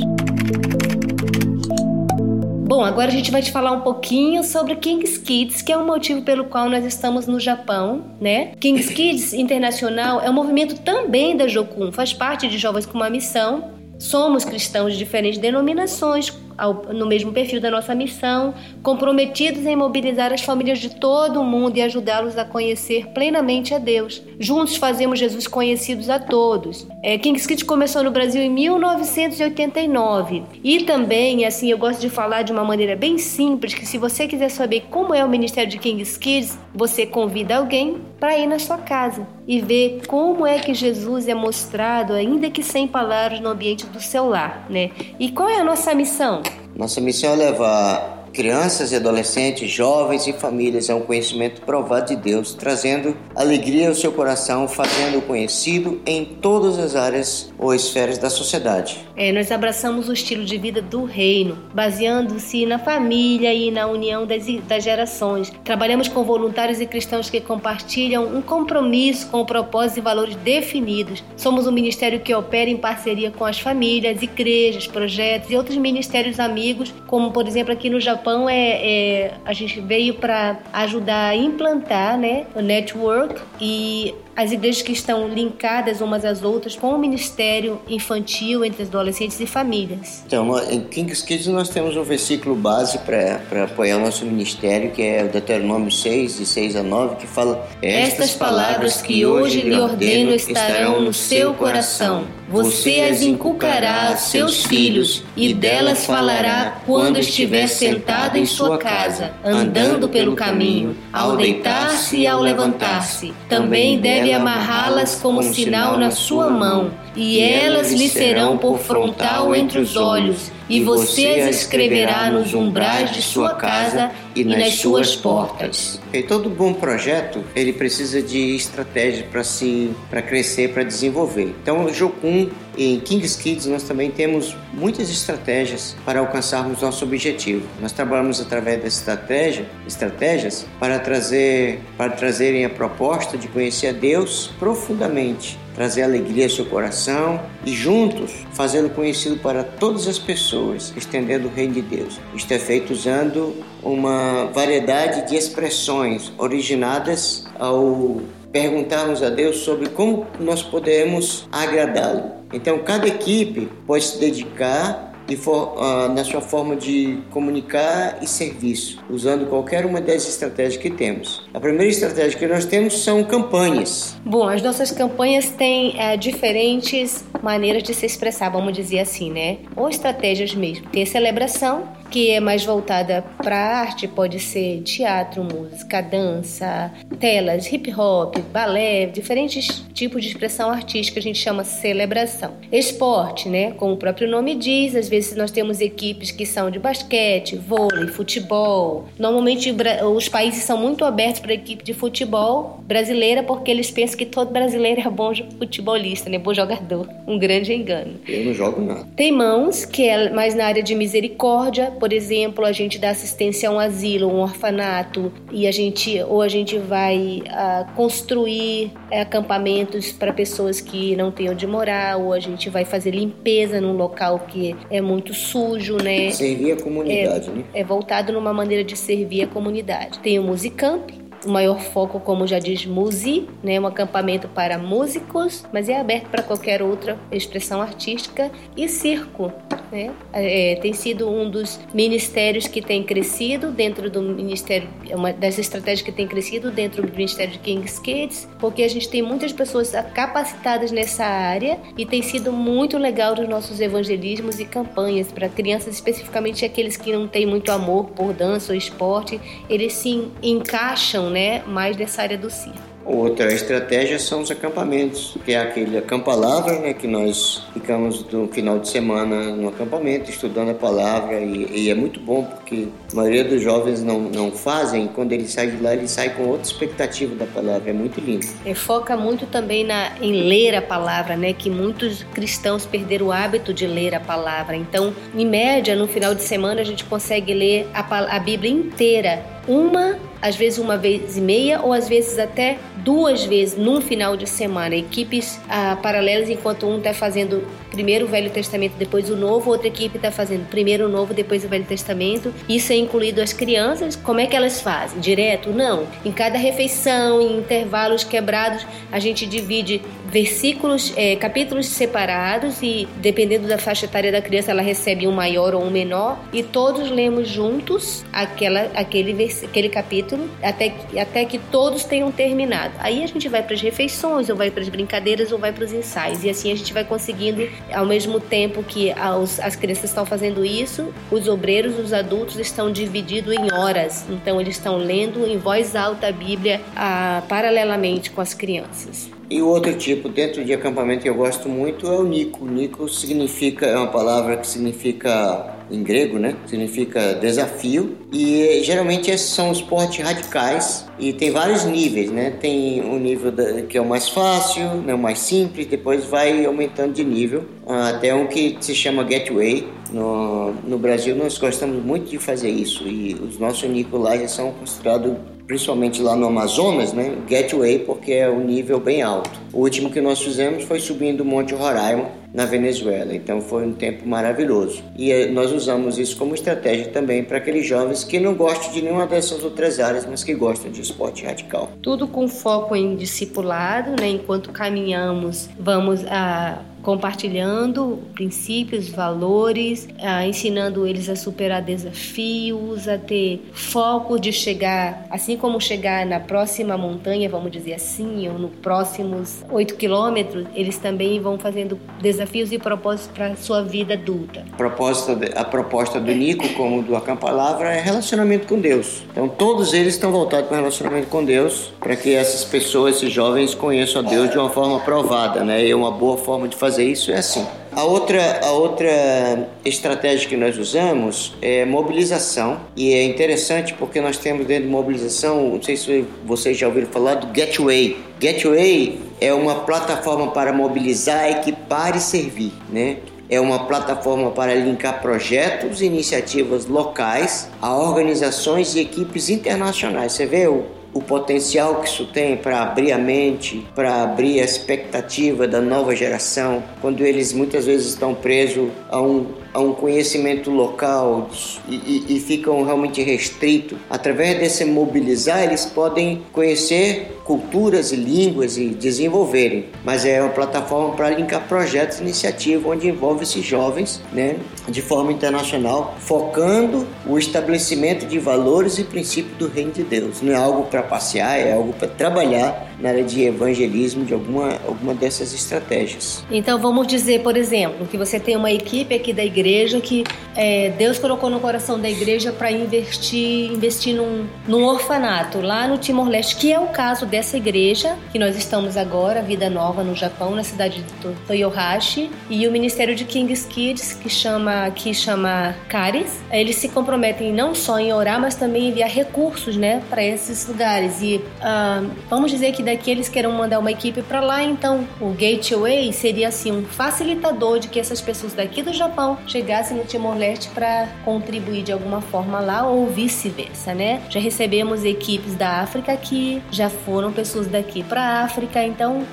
Bom, 2.68 2.84
agora 2.84 3.08
a 3.08 3.12
gente 3.12 3.32
vai 3.32 3.42
te 3.42 3.52
falar 3.52 3.72
um 3.72 3.82
pouquinho 3.82 4.44
sobre 4.44 4.76
Kings 4.76 5.20
Kids, 5.20 5.64
que 5.64 5.72
é 5.72 5.78
o 5.78 5.84
motivo 5.84 6.22
pelo 6.22 6.46
qual 6.46 6.70
nós 6.70 6.86
estamos 6.86 7.26
no 7.26 7.40
Japão, 7.40 8.12
né? 8.22 8.52
Kings 8.60 8.94
Kids 8.94 9.34
Internacional 9.34 10.22
é 10.22 10.30
um 10.30 10.34
movimento 10.34 10.80
também 10.82 11.36
da 11.36 11.48
Jokun, 11.48 11.92
faz 11.92 12.14
parte 12.14 12.48
de 12.48 12.60
Jovens 12.60 12.86
com 12.86 13.00
uma 13.00 13.10
Missão. 13.10 13.72
Somos 13.98 14.46
cristãos 14.46 14.94
de 14.94 15.00
diferentes 15.00 15.40
denominações, 15.40 16.32
ao, 16.58 16.74
no 16.94 17.06
mesmo 17.06 17.32
perfil 17.32 17.62
da 17.62 17.70
nossa 17.70 17.94
missão, 17.94 18.54
comprometidos 18.82 19.66
em 19.66 19.76
mobilizar 19.76 20.34
as 20.34 20.42
famílias 20.42 20.80
de 20.80 20.96
todo 20.96 21.40
o 21.42 21.44
mundo 21.44 21.78
e 21.78 21.82
ajudá-los 21.82 22.38
a 22.38 22.46
conhecer 22.46 23.08
plenamente 23.08 23.74
a 23.74 23.78
Deus. 23.78 24.22
Juntos 24.40 24.78
fazemos 24.78 25.20
Jesus 25.20 25.48
conhecidos 25.48 26.10
a 26.10 26.20
todos. 26.20 26.88
É, 27.04 27.18
King's 27.18 27.46
Kids 27.46 27.64
começou 27.64 28.04
no 28.04 28.12
Brasil 28.12 28.42
em 28.42 28.50
1989 28.50 30.44
e 30.64 30.84
também, 30.84 31.46
assim, 31.46 31.70
eu 31.72 31.78
gosto 31.78 32.00
de 32.00 32.10
falar 32.10 32.42
de 32.42 32.52
uma 32.52 32.64
maneira 32.64 32.96
bem 32.96 33.18
simples 33.18 33.74
que 33.74 33.86
se 33.86 33.98
você 33.98 34.28
quiser 34.28 34.50
saber 34.50 34.86
como 34.90 35.14
é 35.14 35.24
o 35.24 35.30
ministério 35.30 35.70
de 35.70 35.78
King's 35.78 36.18
Kids, 36.18 36.58
você 36.74 37.06
convida 37.06 37.58
alguém 37.58 37.98
para 38.20 38.38
ir 38.38 38.48
na 38.48 38.60
sua 38.60 38.78
casa 38.78 39.28
e 39.48 39.62
ver 39.62 40.02
como 40.08 40.46
é 40.46 40.60
que 40.60 40.74
Jesus 40.74 41.28
é 41.28 41.34
mostrado, 41.34 42.14
ainda 42.14 42.50
que 42.50 42.64
sem 42.64 42.88
palavras, 42.88 43.40
no 43.40 43.50
ambiente 43.50 43.86
do 43.86 44.02
seu 44.02 44.28
lar, 44.28 44.66
né? 44.70 44.92
E 45.20 45.32
qual 45.32 45.48
é 45.48 45.60
a 45.60 45.64
nossa 45.64 45.94
missão? 45.94 46.42
Nossa 46.76 47.02
missão 47.02 47.34
é 47.34 47.36
levar 47.36 48.17
crianças 48.38 48.92
e 48.92 48.96
adolescentes, 48.96 49.72
jovens 49.72 50.28
e 50.28 50.32
famílias 50.32 50.92
a 50.92 50.96
um 50.96 51.02
conhecimento 51.02 51.60
provado 51.62 52.10
de 52.10 52.16
Deus, 52.16 52.54
trazendo 52.54 53.18
alegria 53.36 53.88
ao 53.88 53.96
seu 53.96 54.12
coração, 54.12 54.68
fazendo-o 54.68 55.24
conhecido 55.24 56.00
em 56.06 56.24
todas 56.24 56.78
as 56.78 56.96
áreas 56.96 57.52
ou 57.58 57.74
esferas 57.74 58.20
da 58.20 58.30
sociedade. 58.30 59.00
É, 59.16 59.32
nós 59.32 59.52
abraçamos 59.52 60.08
o 60.08 60.14
estilo 60.14 60.46
de 60.46 60.56
vida 60.56 60.84
do 60.84 61.04
reino, 61.04 61.58
baseando-se 61.74 62.68
na 62.68 62.78
família 62.78 63.52
e 63.52 63.72
na 63.72 63.88
união 63.88 64.28
das, 64.28 64.46
das 64.68 64.84
gerações. 64.84 65.52
Trabalhamos 65.64 66.08
com 66.08 66.24
voluntários 66.24 66.80
e 66.80 66.86
cristãos 66.86 67.32
que 67.32 67.42
compartilham 67.42 68.28
um 68.28 68.44
compromisso 68.44 69.30
com 69.30 69.44
propósitos 69.44 69.98
e 69.98 70.02
valores 70.02 70.36
definidos. 70.36 71.24
Somos 71.36 71.66
um 71.66 71.72
ministério 71.72 72.20
que 72.20 72.36
opera 72.36 72.70
em 72.70 72.78
parceria 72.78 73.32
com 73.32 73.46
as 73.46 73.60
famílias, 73.60 74.22
igrejas, 74.22 74.86
projetos 74.86 75.50
e 75.50 75.56
outros 75.56 75.78
ministérios 75.78 76.40
amigos, 76.40 76.94
como 77.08 77.32
por 77.32 77.48
exemplo 77.48 77.74
aqui 77.74 77.90
no 77.90 78.00
Japão 78.00 78.27
Japão 78.28 78.50
é, 78.50 78.56
é 78.56 79.34
a 79.46 79.54
gente 79.54 79.80
veio 79.80 80.16
para 80.16 80.60
ajudar 80.74 81.30
a 81.30 81.36
implantar, 81.36 82.18
né, 82.18 82.46
o 82.54 82.60
network 82.60 83.42
e 83.62 84.14
as 84.36 84.52
igrejas 84.52 84.84
que 84.84 84.92
estão 84.92 85.28
linkadas 85.28 86.00
umas 86.00 86.24
às 86.24 86.44
outras 86.44 86.76
com 86.76 86.90
o 86.90 86.98
ministério 87.00 87.82
infantil 87.88 88.64
entre 88.64 88.84
adolescentes 88.84 89.40
e 89.40 89.48
famílias. 89.48 90.24
Então, 90.28 90.60
em 90.70 90.82
King's 90.82 91.24
Kids 91.24 91.48
nós 91.48 91.70
temos 91.70 91.98
um 91.98 92.04
versículo 92.04 92.54
base 92.54 93.00
para 93.00 93.64
apoiar 93.64 93.98
o 93.98 94.02
nosso 94.02 94.26
ministério, 94.26 94.92
que 94.92 95.02
é 95.02 95.24
o 95.24 95.30
Deuteronômio 95.30 95.90
6, 95.90 96.38
de 96.38 96.46
6 96.46 96.76
a 96.76 96.84
9, 96.84 97.16
que 97.16 97.26
fala 97.26 97.68
Estas 97.82 98.36
palavras 98.36 99.02
que 99.02 99.26
hoje 99.26 99.62
lhe 99.62 99.80
ordeno 99.80 100.36
estarão 100.36 101.02
no 101.02 101.14
seu 101.14 101.56
coração. 101.56 102.26
Você 102.50 103.02
as 103.02 103.22
inculcará 103.22 104.12
aos 104.12 104.22
seus 104.22 104.64
filhos, 104.64 105.24
e 105.36 105.54
delas 105.54 106.06
falará 106.06 106.82
quando 106.86 107.20
estiver 107.20 107.68
sentado 107.68 108.07
em 108.36 108.46
sua 108.46 108.78
casa, 108.78 109.34
andando 109.44 110.08
pelo 110.10 110.36
caminho, 110.36 110.96
ao 111.12 111.38
deitar-se 111.38 112.18
e 112.18 112.28
ao 112.28 112.42
levantar-se. 112.42 113.34
Também 113.50 114.00
deve 114.00 114.34
amarrá-las 114.34 115.16
como 115.16 115.42
sinal 115.44 115.98
na 115.98 116.12
sua 116.12 116.50
mão, 116.50 116.92
e 117.16 117.40
elas 117.40 117.92
lhe 117.92 118.08
serão 118.08 118.58
por 118.58 118.80
frontal 118.80 119.56
entre 119.56 119.80
os 119.80 119.96
olhos, 119.96 120.52
e 120.70 120.82
você 120.82 121.42
as 121.42 121.58
escreverá 121.58 122.30
nos 122.30 122.54
umbrais 122.54 123.12
de 123.12 123.22
sua 123.22 123.56
casa 123.56 124.12
e, 124.42 124.44
nas, 124.44 124.60
nas, 124.60 124.74
suas, 124.76 125.16
portas. 125.16 126.00
E 126.14 126.22
todo 126.22 126.50
bom 126.50 126.74
projeto 126.74 127.44
ele 127.56 127.74
precisa 127.74 128.22
de 128.22 128.56
estratégia 128.56 129.26
para 129.32 129.44
se 129.44 129.92
para 130.10 130.22
crescer, 130.22 130.74
para 130.74 130.84
desenvolver. 130.84 131.56
Então, 131.62 131.86
o 131.86 131.94
Jocum 131.94 132.50
em 132.78 133.00
Kings 133.00 133.42
Kids 133.42 133.66
nós 133.66 133.84
também 133.84 134.12
temos 134.12 134.56
muitas 134.74 135.10
estratégias 135.10 135.96
para 136.06 136.20
alcançarmos 136.20 136.82
nosso 136.82 137.04
objetivo. 137.04 137.66
Nós 137.82 137.92
trabalhamos 137.92 138.40
através 138.40 138.82
da 138.82 138.88
estratégia, 138.88 139.66
estratégias 139.88 140.66
para 140.80 141.00
trazer 141.00 141.80
para 141.98 142.12
trazerem 142.12 142.66
a 142.66 142.70
proposta 142.70 143.38
de 143.38 143.48
conhecer 143.48 143.88
a 143.88 143.92
Deus 143.92 144.52
profundamente 144.60 145.58
trazer 145.78 146.02
alegria 146.02 146.46
ao 146.46 146.50
seu 146.50 146.66
coração 146.66 147.40
e 147.64 147.72
juntos 147.72 148.32
fazê-lo 148.52 148.90
conhecido 148.90 149.38
para 149.38 149.64
todas 149.64 150.08
as 150.08 150.18
pessoas, 150.18 150.92
estendendo 150.98 151.48
o 151.48 151.52
reino 151.52 151.76
de 151.76 151.84
Deus. 151.84 152.20
Isto 152.34 152.52
é 152.52 152.58
feito 152.58 152.92
usando 152.92 153.56
uma 153.88 154.46
variedade 154.54 155.30
de 155.30 155.36
expressões 155.36 156.32
originadas 156.38 157.46
ao 157.58 158.22
perguntarmos 158.52 159.22
a 159.22 159.30
Deus 159.30 159.58
sobre 159.58 159.90
como 159.90 160.26
nós 160.40 160.64
podemos 160.64 161.48
agradá-lo. 161.52 162.32
Então, 162.54 162.80
cada 162.80 163.08
equipe 163.08 163.70
pode 163.86 164.04
se 164.04 164.20
dedicar 164.20 165.08
for, 165.36 165.76
uh, 165.76 166.14
na 166.14 166.24
sua 166.24 166.40
forma 166.40 166.76
de 166.76 167.20
comunicar 167.32 168.20
e 168.22 168.28
serviço, 168.28 169.04
usando 169.10 169.48
qualquer 169.48 169.86
uma 169.86 170.00
das 170.00 170.28
estratégias 170.28 170.82
que 170.82 170.90
temos. 170.90 171.46
A 171.54 171.60
primeira 171.60 171.92
estratégia 171.92 172.40
que 172.40 172.48
nós 172.48 172.64
temos 172.64 173.04
são 173.04 173.24
campanhas. 173.24 174.16
Bom, 174.24 174.48
as 174.48 174.62
nossas 174.62 174.92
campanhas 174.92 175.50
têm 175.50 175.96
uh, 175.96 176.18
diferentes 176.18 177.26
maneiras 177.42 177.84
de 177.84 177.94
se 177.94 178.06
expressar, 178.06 178.50
vamos 178.50 178.74
dizer 178.74 179.00
assim, 179.00 179.32
né? 179.32 179.58
Ou 179.76 179.90
estratégias 179.90 180.56
mesmo. 180.56 180.88
Tem 180.90 181.06
celebração, 181.06 181.84
que 182.10 182.32
é 182.32 182.40
mais 182.40 182.64
voltada 182.66 183.24
para 183.38 183.58
arte, 183.58 184.08
pode 184.08 184.40
ser 184.40 184.82
teatro, 184.82 185.44
música, 185.44 186.02
dança, 186.02 186.92
telas, 187.20 187.72
hip 187.72 187.94
hop, 187.94 188.38
balé, 188.52 189.06
diferentes 189.06 189.84
tipos 189.94 190.24
de 190.24 190.30
expressão 190.30 190.70
artística 190.70 191.20
a 191.20 191.24
gente 191.24 191.40
chama 191.40 191.64
celebração. 191.64 192.54
Esporte, 192.72 193.50
né? 193.50 193.72
Como 193.72 193.94
o 193.94 193.98
próprio 193.98 194.30
nome 194.30 194.56
diz, 194.56 194.96
às 194.96 195.10
vezes 195.10 195.36
nós 195.36 195.52
temos 195.52 195.82
equipes 195.82 196.32
que 196.32 196.46
são 196.46 196.70
de 196.70 196.80
basquete, 196.80 197.56
vôlei, 197.56 198.08
futebol. 198.08 199.08
Normalmente 199.18 199.74
os 200.16 200.30
países 200.30 200.64
são 200.64 200.78
muito 200.78 201.04
abertos 201.04 201.40
para 201.42 201.52
a 201.52 201.56
equipe 201.56 201.84
de 201.84 201.94
futebol 201.94 202.80
brasileira 202.86 203.44
porque 203.44 203.72
eles 203.72 203.92
pensam 203.92 204.18
que 204.18 204.26
todo 204.26 204.52
brasileiro 204.52 205.02
é 205.02 205.10
bom 205.10 205.34
futebolista, 205.58 206.30
né? 206.30 206.38
Bom 206.38 206.54
jogador. 206.54 207.10
Um 207.28 207.38
grande 207.38 207.74
engano. 207.74 208.14
Eu 208.28 208.46
não 208.46 208.54
jogo 208.54 208.82
nada. 208.82 209.06
Tem 209.16 209.32
mãos, 209.32 209.86
que 209.86 210.08
é 210.08 210.30
mais 210.30 210.56
na 210.56 210.66
área 210.66 210.84
de 210.84 210.96
misericórdia, 210.96 211.92
por 211.98 212.14
exemplo, 212.14 212.66
a 212.66 212.72
gente 212.72 212.98
dá 212.98 213.10
assistência 213.10 213.70
a 213.70 213.72
um 213.72 213.80
asilo, 213.80 214.28
um 214.28 214.40
orfanato, 214.40 215.32
e 215.52 215.68
a 215.68 215.72
gente 215.72 216.22
ou 216.24 216.42
a 216.42 216.48
gente 216.48 216.78
vai 216.78 217.42
uh, 217.46 217.94
construir 217.96 218.92
uh, 219.12 219.22
acampamentos 219.22 220.12
para 220.12 220.32
pessoas 220.32 220.80
que 220.80 221.16
não 221.16 221.32
têm 221.32 221.50
onde 221.50 221.68
morar, 221.68 222.18
ou 222.18 222.34
a 222.34 222.40
gente 222.40 222.70
vai 222.70 222.86
fazer 222.86 223.12
limpeza 223.12 223.82
num 223.82 223.94
local 223.94 224.40
que 224.48 224.76
é 224.90 225.02
muito 225.02 225.34
sujo, 225.34 225.98
né? 225.98 226.32
Servir 226.32 226.74
a 226.74 226.82
comunidade, 226.82 227.50
é, 227.50 227.54
né? 227.54 227.64
É 227.74 227.84
voltado 227.84 228.32
numa 228.32 228.54
maneira 228.54 228.84
de 228.84 228.96
servir 228.96 229.44
a 229.44 229.48
comunidade. 229.48 230.20
Tem 230.20 230.40
o 230.40 230.44
Musicamp, 230.44 231.27
o 231.48 231.52
maior 231.52 231.80
foco, 231.80 232.20
como 232.20 232.46
já 232.46 232.60
diz 232.60 232.86
Musi, 232.86 233.48
né, 233.64 233.80
um 233.80 233.88
acampamento 233.88 234.48
para 234.50 234.78
músicos, 234.78 235.64
mas 235.72 235.88
é 235.88 235.98
aberto 236.00 236.28
para 236.30 236.44
qualquer 236.44 236.82
outra 236.82 237.18
expressão 237.32 237.82
artística, 237.82 238.52
e 238.76 238.88
circo. 238.90 239.52
Né? 239.92 240.12
É, 240.34 240.78
tem 240.82 240.92
sido 240.92 241.30
um 241.30 241.50
dos 241.50 241.80
ministérios 241.94 242.68
que 242.68 242.82
tem 242.82 243.04
crescido 243.04 243.72
dentro 243.72 244.10
do 244.10 244.22
ministério, 244.22 244.90
é 245.10 245.16
uma 245.16 245.32
das 245.32 245.58
estratégias 245.58 246.02
que 246.02 246.12
tem 246.12 246.28
crescido 246.28 246.70
dentro 246.72 247.02
do 247.02 247.12
ministério 247.12 247.54
de 247.54 247.60
King's 247.60 247.98
Kids, 248.00 248.48
porque 248.60 248.84
a 248.84 248.88
gente 248.90 249.08
tem 249.08 249.22
muitas 249.22 249.54
pessoas 249.54 249.94
capacitadas 250.14 250.92
nessa 250.92 251.24
área 251.26 251.80
e 251.98 252.06
tem 252.06 252.22
sido 252.22 252.52
muito 252.52 252.98
legal 252.98 253.34
os 253.34 253.48
nossos 253.48 253.80
evangelismos 253.80 254.60
e 254.60 254.66
campanhas 254.66 255.32
para 255.32 255.48
crianças, 255.48 255.96
especificamente 255.96 256.66
aqueles 256.66 256.98
que 256.98 257.14
não 257.14 257.28
têm 257.28 257.46
muito 257.46 257.72
amor 257.72 258.10
por 258.10 258.34
dança 258.34 258.74
ou 258.74 258.78
esporte, 258.78 259.40
eles 259.70 259.94
se 259.94 260.28
encaixam 260.44 261.30
né, 261.30 261.37
mais 261.66 261.96
dessa 261.96 262.22
área 262.22 262.38
do 262.38 262.50
circo. 262.50 262.98
Outra 263.08 263.54
estratégia 263.54 264.20
são 264.20 264.42
os 264.42 264.52
acampamentos, 264.52 265.38
que 265.46 265.54
é 265.54 265.62
aquele 265.62 265.98
acampa-palavra, 265.98 266.78
né, 266.80 266.94
que 266.94 267.08
nós 267.08 267.64
ficamos 267.74 268.26
no 268.30 268.50
final 268.50 268.80
de 268.80 268.90
semana 268.90 269.56
no 269.56 269.70
acampamento 269.70 270.30
estudando 270.30 270.72
a 270.72 270.74
palavra 270.74 271.40
e, 271.40 271.86
e, 271.86 271.90
é 271.90 271.96
muito 271.96 272.20
bom 272.20 272.44
porque 272.44 272.90
a 273.10 273.16
maioria 273.16 273.46
dos 273.46 273.62
jovens 273.62 274.04
não, 274.04 274.20
não 274.20 274.52
fazem, 274.52 275.08
quando 275.08 275.32
eles 275.32 275.52
saem 275.52 275.78
de 275.78 275.82
lá 275.82 275.94
eles 275.94 276.12
saem 276.12 276.32
com 276.32 276.44
outra 276.44 276.68
expectativa 276.68 277.34
da 277.34 277.46
palavra, 277.46 277.90
é 277.90 277.94
muito 277.94 278.20
lindo. 278.20 278.46
E 278.66 278.74
foca 278.76 279.16
muito 279.16 279.46
também 279.46 279.86
na, 279.86 280.12
em 280.22 280.44
ler 280.44 280.76
a 280.76 280.82
palavra, 280.82 281.38
né, 281.38 281.54
que 281.54 281.70
muitos 281.70 282.24
cristãos 282.34 282.86
perderam 282.86 283.28
o 283.28 283.32
hábito 283.32 283.74
de 283.74 283.88
ler 283.88 284.16
a 284.16 284.20
palavra, 284.20 284.76
então 284.76 285.14
em 285.34 285.46
média 285.46 285.96
no 285.96 286.10
final 286.10 286.36
de 286.36 286.44
semana 286.44 286.82
a 286.82 286.84
gente 286.84 287.06
consegue 287.06 287.54
ler 287.54 287.88
a, 287.94 288.36
a 288.36 288.40
Bíblia 288.40 288.70
inteira, 288.70 289.57
uma 289.68 290.18
às 290.42 290.56
vezes 290.56 290.80
uma 290.80 290.98
vez 290.98 291.38
e 291.38 291.42
meia 291.42 291.82
ou 291.82 291.92
às 291.92 292.08
vezes 292.08 292.38
até 292.38 292.78
duas 292.98 293.46
vezes 293.46 293.78
num 293.78 294.02
final 294.02 294.36
de 294.36 294.48
semana, 294.48 294.96
equipes 294.96 295.60
ah, 295.70 295.98
paralelas, 296.02 296.50
enquanto 296.50 296.86
um 296.86 296.98
está 296.98 297.14
fazendo 297.14 297.66
primeiro 297.90 298.26
o 298.26 298.28
Velho 298.28 298.50
Testamento, 298.50 298.94
depois 298.98 299.30
o 299.30 299.36
Novo, 299.36 299.72
outra 299.72 299.88
equipe 299.88 300.18
está 300.18 300.30
fazendo 300.30 300.68
primeiro 300.70 301.06
o 301.06 301.10
Novo, 301.10 301.34
depois 301.34 301.64
o 301.64 301.70
Velho 301.70 301.86
Testamento. 301.86 302.54
Isso 302.68 302.92
é 302.92 302.98
incluído 302.98 303.42
as 303.42 303.54
crianças. 303.54 304.16
Como 304.16 304.40
é 304.40 304.46
que 304.46 304.56
elas 304.56 304.82
fazem? 304.82 305.20
Direto? 305.20 305.70
Não. 305.70 306.06
Em 306.26 306.32
cada 306.32 306.58
refeição, 306.58 307.42
em 307.42 307.58
intervalos 307.58 308.24
quebrados, 308.24 308.86
a 309.12 309.20
gente 309.20 309.46
divide 309.46 310.02
versículos, 310.30 311.14
é, 311.16 311.36
capítulos 311.38 311.88
separados 311.88 312.82
e 312.82 313.08
dependendo 313.22 313.68
da 313.68 313.78
faixa 313.78 314.06
etária 314.06 314.32
da 314.32 314.42
criança, 314.42 314.72
ela 314.72 314.82
recebe 314.82 315.26
um 315.26 315.32
maior 315.32 315.74
ou 315.74 315.82
um 315.82 315.90
menor 315.90 316.38
e 316.52 316.62
todos 316.62 317.10
lemos 317.10 317.48
juntos 317.48 318.26
aquela, 318.34 318.92
aquele, 318.94 319.32
aquele 319.64 319.90
capítulo 319.90 320.50
até, 320.62 320.94
até 321.20 321.46
que 321.46 321.58
todos 321.58 322.04
tenham 322.04 322.32
terminado. 322.32 322.94
Aí 323.00 323.24
a 323.24 323.28
gente 323.28 323.48
vai 323.50 323.64
para 323.64 323.74
as 323.74 323.82
refeições, 323.82 324.50
ou 324.50 324.56
vai 324.56 324.72
para 324.72 324.82
as 324.82 324.90
brincadeiras, 324.90 325.52
ou 325.52 325.60
vai 325.60 325.72
para 325.72 325.84
os 325.84 325.94
ensaios 325.94 326.44
e 326.44 326.50
assim 326.50 326.72
a 326.72 326.76
gente 326.76 326.94
vai 326.94 327.04
conseguindo, 327.04 327.68
ao 327.94 328.06
mesmo 328.06 328.40
tempo 328.40 328.84
que 328.84 329.12
as, 329.12 329.60
as 329.60 329.76
crianças 329.76 330.06
estão 330.06 330.26
fazendo 330.26 330.66
isso, 330.66 331.14
os 331.32 331.48
obreiros, 331.48 331.98
os 332.00 332.14
adultos 332.14 332.58
estão 332.60 332.92
divididos 332.92 333.54
em 333.54 333.72
horas, 333.72 334.26
então 334.30 334.60
eles 334.60 334.76
estão 334.76 334.98
lendo 334.98 335.46
em 335.46 335.58
voz 335.58 335.96
alta 335.96 336.28
a 336.28 336.32
Bíblia 336.32 336.82
a, 336.96 337.44
paralelamente 337.48 338.32
com 338.32 338.42
as 338.42 338.54
crianças. 338.54 339.37
E 339.50 339.62
o 339.62 339.68
outro 339.68 339.94
tipo 339.94 340.28
dentro 340.28 340.64
de 340.66 340.74
acampamento 340.74 341.24
que 341.24 341.30
eu 341.30 341.36
gosto 341.36 341.70
muito 341.70 342.06
é 342.06 342.18
o 342.18 342.24
Nico. 342.24 342.66
Nico 342.66 343.08
significa, 343.08 343.86
é 343.86 343.96
uma 343.96 344.08
palavra 344.08 344.58
que 344.58 344.68
significa 344.68 345.78
em 345.90 346.04
grego, 346.04 346.38
né? 346.38 346.54
Significa 346.66 347.34
desafio. 347.36 348.18
E 348.32 348.82
geralmente 348.84 349.32
esses 349.32 349.50
são 349.50 349.72
esportes 349.72 350.24
radicais 350.24 351.06
e 351.18 351.32
tem 351.32 351.50
vários 351.52 351.86
níveis, 351.86 352.30
né? 352.30 352.52
Tem 352.60 353.02
um 353.02 353.18
nível 353.18 353.52
da, 353.52 353.84
que 353.84 353.98
é 353.98 354.02
o 354.02 354.06
mais 354.06 354.28
fácil, 354.28 354.96
né? 354.96 355.14
o 355.14 355.18
mais 355.18 355.40
simples, 355.40 355.88
depois 355.88 356.26
vai 356.26 356.66
aumentando 356.66 357.14
de 357.14 357.24
nível 357.24 357.64
até 357.88 358.36
um 358.36 358.48
que 358.48 358.78
se 358.82 358.94
chama 358.94 359.24
Gateway. 359.24 359.88
No, 360.12 360.74
no 360.84 360.98
Brasil 360.98 361.36
nós 361.36 361.58
gostamos 361.58 362.04
muito 362.04 362.30
de 362.30 362.38
fazer 362.38 362.70
isso 362.70 363.08
e 363.08 363.34
os 363.34 363.58
nossos 363.58 363.90
Nicolais 363.90 364.52
são 364.52 364.72
considerados 364.72 365.38
principalmente 365.68 366.22
lá 366.22 366.36
no 366.36 366.48
Amazonas, 366.48 367.14
né? 367.14 367.36
Gateway, 367.48 368.00
porque 368.00 368.32
é 368.32 368.50
um 368.50 368.64
nível 368.64 369.00
bem 369.00 369.22
alto. 369.22 369.52
O 369.74 369.82
último 369.82 370.10
que 370.10 370.22
nós 370.22 370.42
fizemos 370.42 370.86
foi 370.86 371.00
subindo 371.00 371.42
o 371.42 371.46
Monte 371.46 371.76
Roraima, 371.76 372.32
na 372.54 372.66
Venezuela. 372.66 373.36
Então 373.36 373.62
foi 373.62 373.86
um 373.86 373.94
tempo 373.94 374.28
maravilhoso. 374.28 375.04
E 375.16 375.32
eh, 375.32 375.48
nós 375.48 375.72
usamos 375.72 376.18
isso 376.18 376.36
como 376.38 376.56
estratégia 376.56 377.10
também 377.10 377.44
para 377.44 377.58
aqueles 377.58 377.86
jovens 377.86 378.24
que 378.24 378.40
não 378.40 378.56
gostam 378.56 378.92
de 378.92 379.02
nenhuma 379.02 379.28
dessas 379.28 379.64
outras 379.64 380.00
áreas, 380.00 380.26
mas 380.26 380.44
que 380.44 380.56
gostam 380.56 380.90
de 380.90 381.02
esporte 381.02 381.46
radical. 381.46 381.92
Tudo 382.02 382.28
com 382.28 382.48
foco 382.48 382.96
em 382.96 383.16
discipulado, 383.16 384.20
né? 384.20 384.30
Enquanto 384.30 384.72
caminhamos, 384.72 385.70
vamos 385.78 386.26
a 386.26 386.82
compartilhando 387.08 388.20
princípios, 388.34 389.08
valores, 389.08 390.10
ah, 390.22 390.46
ensinando 390.46 391.08
eles 391.08 391.30
a 391.30 391.38
superar 391.38 391.82
desafios, 391.82 393.08
a 393.08 393.18
ter 393.18 393.66
foco 393.72 394.38
de 394.38 394.52
chegar, 394.52 395.26
assim 395.32 395.56
como 395.56 395.80
chegar 395.80 396.26
na 396.26 396.42
próxima 396.42 396.98
montanha, 396.98 397.48
vamos 397.48 397.72
dizer 397.72 397.94
assim, 397.94 398.50
ou 398.50 398.60
no 398.60 398.68
próximos 398.68 399.64
oito 399.72 399.96
quilômetros, 399.96 400.68
eles 400.76 400.98
também 400.98 401.40
vão 401.40 401.58
fazendo 401.58 401.98
desafios 402.22 402.74
e 402.74 402.78
propósitos 402.78 403.32
para 403.34 403.48
a 403.54 403.56
sua 403.56 403.82
vida 403.82 404.16
adulta. 404.16 404.66
A 404.74 404.76
proposta, 404.76 405.40
a 405.56 405.64
proposta 405.64 406.20
do 406.20 406.34
Nico, 406.34 406.68
como 406.74 407.02
do 407.02 407.16
Acampalavra, 407.16 407.88
é 407.88 408.02
relacionamento 408.02 408.68
com 408.68 408.82
Deus. 408.82 409.24
Então 409.32 409.48
todos 409.48 409.94
eles 409.94 410.16
estão 410.16 410.30
voltados 410.30 410.68
para 410.68 410.76
o 410.76 410.80
relacionamento 410.82 411.28
com 411.30 411.46
Deus, 411.46 411.94
para 412.02 412.18
que 412.18 412.36
essas 412.36 412.66
pessoas, 412.66 413.16
esses 413.16 413.32
jovens, 413.32 413.74
conheçam 413.74 414.22
a 414.22 414.30
Deus 414.30 414.52
de 414.52 414.58
uma 414.58 414.70
forma 414.70 415.00
provada, 415.00 415.64
né? 415.64 415.86
E 415.86 415.92
é 415.92 415.96
uma 415.96 416.12
boa 416.12 416.36
forma 416.36 416.68
de 416.68 416.76
fazer 416.76 416.97
fazer 416.98 417.06
isso 417.06 417.32
é 417.32 417.38
assim. 417.38 417.66
A 417.92 418.04
outra, 418.04 418.60
a 418.64 418.72
outra 418.72 419.70
estratégia 419.86 420.50
que 420.50 420.58
nós 420.58 420.78
usamos 420.78 421.56
é 421.62 421.86
mobilização, 421.86 422.80
e 422.96 423.14
é 423.14 423.24
interessante 423.24 423.94
porque 423.94 424.20
nós 424.20 424.38
temos 424.38 424.66
dentro 424.66 424.86
de 424.86 424.90
mobilização, 424.90 425.70
não 425.70 425.82
sei 425.82 425.96
se 425.96 426.26
vocês 426.46 426.78
já 426.78 426.88
ouviram 426.88 427.08
falar 427.08 427.36
do 427.36 427.56
Getway. 427.56 428.18
Getway 428.40 429.20
é 429.40 429.54
uma 429.54 429.76
plataforma 429.82 430.52
para 430.52 430.74
mobilizar, 430.74 431.50
equipar 431.50 432.16
e 432.16 432.20
servir, 432.20 432.74
né? 432.92 433.18
é 433.50 433.62
uma 433.62 433.86
plataforma 433.86 434.52
para 434.52 434.76
linkar 434.76 435.22
projetos 435.22 436.02
e 436.02 436.06
iniciativas 436.06 436.86
locais 436.86 437.70
a 437.82 437.96
organizações 437.96 438.94
e 438.94 439.00
equipes 439.00 439.50
internacionais. 439.50 440.34
Você 440.34 440.46
vê 440.46 440.68
o, 440.68 440.84
o 441.18 441.22
potencial 441.22 441.96
que 441.96 442.08
isso 442.08 442.28
tem 442.28 442.56
para 442.56 442.84
abrir 442.84 443.12
a 443.12 443.18
mente, 443.18 443.88
para 443.96 444.22
abrir 444.22 444.62
a 444.62 444.64
expectativa 444.64 445.68
da 445.68 445.82
nova 445.82 446.16
geração, 446.16 446.84
quando 447.02 447.26
eles 447.26 447.54
muitas 447.54 447.88
vezes 447.88 448.10
estão 448.10 448.36
presos 448.36 448.92
a 449.10 449.20
um 449.20 449.48
a 449.78 449.80
um 449.80 449.94
conhecimento 449.94 450.72
local 450.72 451.52
e, 451.88 451.96
e, 451.96 452.36
e 452.36 452.40
ficam 452.40 452.84
realmente 452.84 453.22
restritos. 453.22 453.96
Através 454.10 454.58
desse 454.58 454.84
mobilizar, 454.84 455.64
eles 455.64 455.86
podem 455.86 456.42
conhecer 456.52 457.38
culturas 457.46 458.12
e 458.12 458.16
línguas 458.16 458.76
e 458.76 458.88
desenvolverem. 458.88 459.86
Mas 460.04 460.26
é 460.26 460.42
uma 460.42 460.50
plataforma 460.50 461.16
para 461.16 461.30
linkar 461.30 461.68
projetos 461.68 462.18
e 462.18 462.24
iniciativas 462.24 462.92
onde 462.92 463.08
envolve 463.08 463.44
esses 463.44 463.64
jovens 463.64 464.20
né, 464.34 464.56
de 464.90 465.02
forma 465.02 465.32
internacional, 465.32 466.16
focando 466.20 467.06
o 467.26 467.38
estabelecimento 467.38 468.26
de 468.26 468.40
valores 468.40 468.98
e 468.98 469.04
princípios 469.04 469.58
do 469.58 469.68
reino 469.68 469.92
de 469.92 470.04
Deus. 470.04 470.42
Não 470.42 470.52
é 470.52 470.56
algo 470.56 470.88
para 470.88 471.04
passear, 471.04 471.58
é 471.60 471.74
algo 471.74 471.94
para 471.94 472.08
trabalhar 472.08 472.96
na 473.00 473.10
área 473.10 473.24
de 473.24 473.44
evangelismo 473.44 474.26
de 474.26 474.34
alguma, 474.34 474.74
alguma 474.88 475.14
dessas 475.14 475.54
estratégias. 475.54 476.44
Então 476.50 476.80
vamos 476.80 477.06
dizer, 477.06 477.44
por 477.44 477.56
exemplo, 477.56 478.08
que 478.08 478.18
você 478.18 478.40
tem 478.40 478.58
uma 478.58 478.72
equipe 478.72 479.14
aqui 479.14 479.32
da 479.32 479.46
igreja 479.46 479.67
igreja 479.68 480.00
que 480.00 480.24
é, 480.56 480.90
Deus 480.90 481.20
colocou 481.20 481.50
no 481.50 481.60
coração 481.60 482.00
da 482.00 482.10
igreja 482.10 482.52
para 482.52 482.72
investir, 482.72 483.72
investir 483.72 484.16
num, 484.16 484.48
num 484.68 484.84
orfanato 484.86 485.62
lá 485.62 485.88
no 485.88 485.98
Timor-Leste, 485.98 486.56
que 486.56 486.74
é 486.74 486.80
o 486.80 486.88
caso 486.88 487.26
dessa 487.28 487.58
igreja 487.58 488.18
que 488.32 488.40
nós 488.40 488.58
estamos 488.58 488.98
agora, 488.98 489.42
Vida 489.42 489.70
Nova 489.70 490.04
no 490.04 490.16
Japão, 490.16 490.56
na 490.56 490.64
cidade 490.64 491.04
de 491.04 491.34
Toyohashi, 491.46 492.32
e 492.50 492.68
o 492.68 492.72
Ministério 492.72 493.16
de 493.16 493.24
King's 493.24 493.66
Kids, 493.66 494.14
que 494.14 494.30
chama 494.30 494.90
que 494.92 495.14
chama 495.14 495.76
Caris, 495.88 496.40
eles 496.52 496.78
se 496.78 496.90
comprometem 496.90 497.54
não 497.54 497.76
só 497.76 498.00
em 498.00 498.12
orar, 498.12 498.42
mas 498.42 498.56
também 498.56 498.88
enviar 498.90 499.10
recursos, 499.10 499.78
né, 499.78 500.02
para 500.10 500.24
esses 500.24 500.68
lugares. 500.68 501.22
E 501.22 501.36
uh, 501.36 502.10
vamos 502.30 502.50
dizer 502.50 502.72
que 502.72 502.82
daqui 502.82 503.12
eles 503.12 503.30
queiram 503.30 503.52
mandar 503.52 503.78
uma 503.78 503.92
equipe 503.92 504.24
para 504.24 504.40
lá, 504.40 504.64
então 504.64 505.08
o 505.22 505.30
Gateway 505.30 506.12
seria 506.14 506.48
assim 506.48 506.72
um 506.72 506.84
facilitador 506.84 507.80
de 507.80 507.90
que 507.90 508.00
essas 508.00 508.22
pessoas 508.22 508.54
daqui 508.54 508.82
do 508.82 508.92
Japão 508.92 509.38
chegasse 509.58 509.92
no 509.92 510.04
Timor-Leste 510.04 510.70
para 510.70 511.10
contribuir 511.26 511.82
de 511.82 511.92
alguma 511.92 512.22
forma 512.22 512.60
lá 512.60 512.88
ou 512.88 513.08
vice-versa, 513.08 513.92
né? 513.92 514.22
Já 514.30 514.40
recebemos 514.40 515.04
equipes 515.04 515.56
da 515.56 515.82
África 515.82 516.16
que 516.16 516.62
já 516.70 516.92
foram 516.92 517.34
pessoas 517.34 517.66
daqui 517.66 518.04
para 518.04 518.22
a 518.22 518.44
África, 518.44 518.84
então 518.84 519.24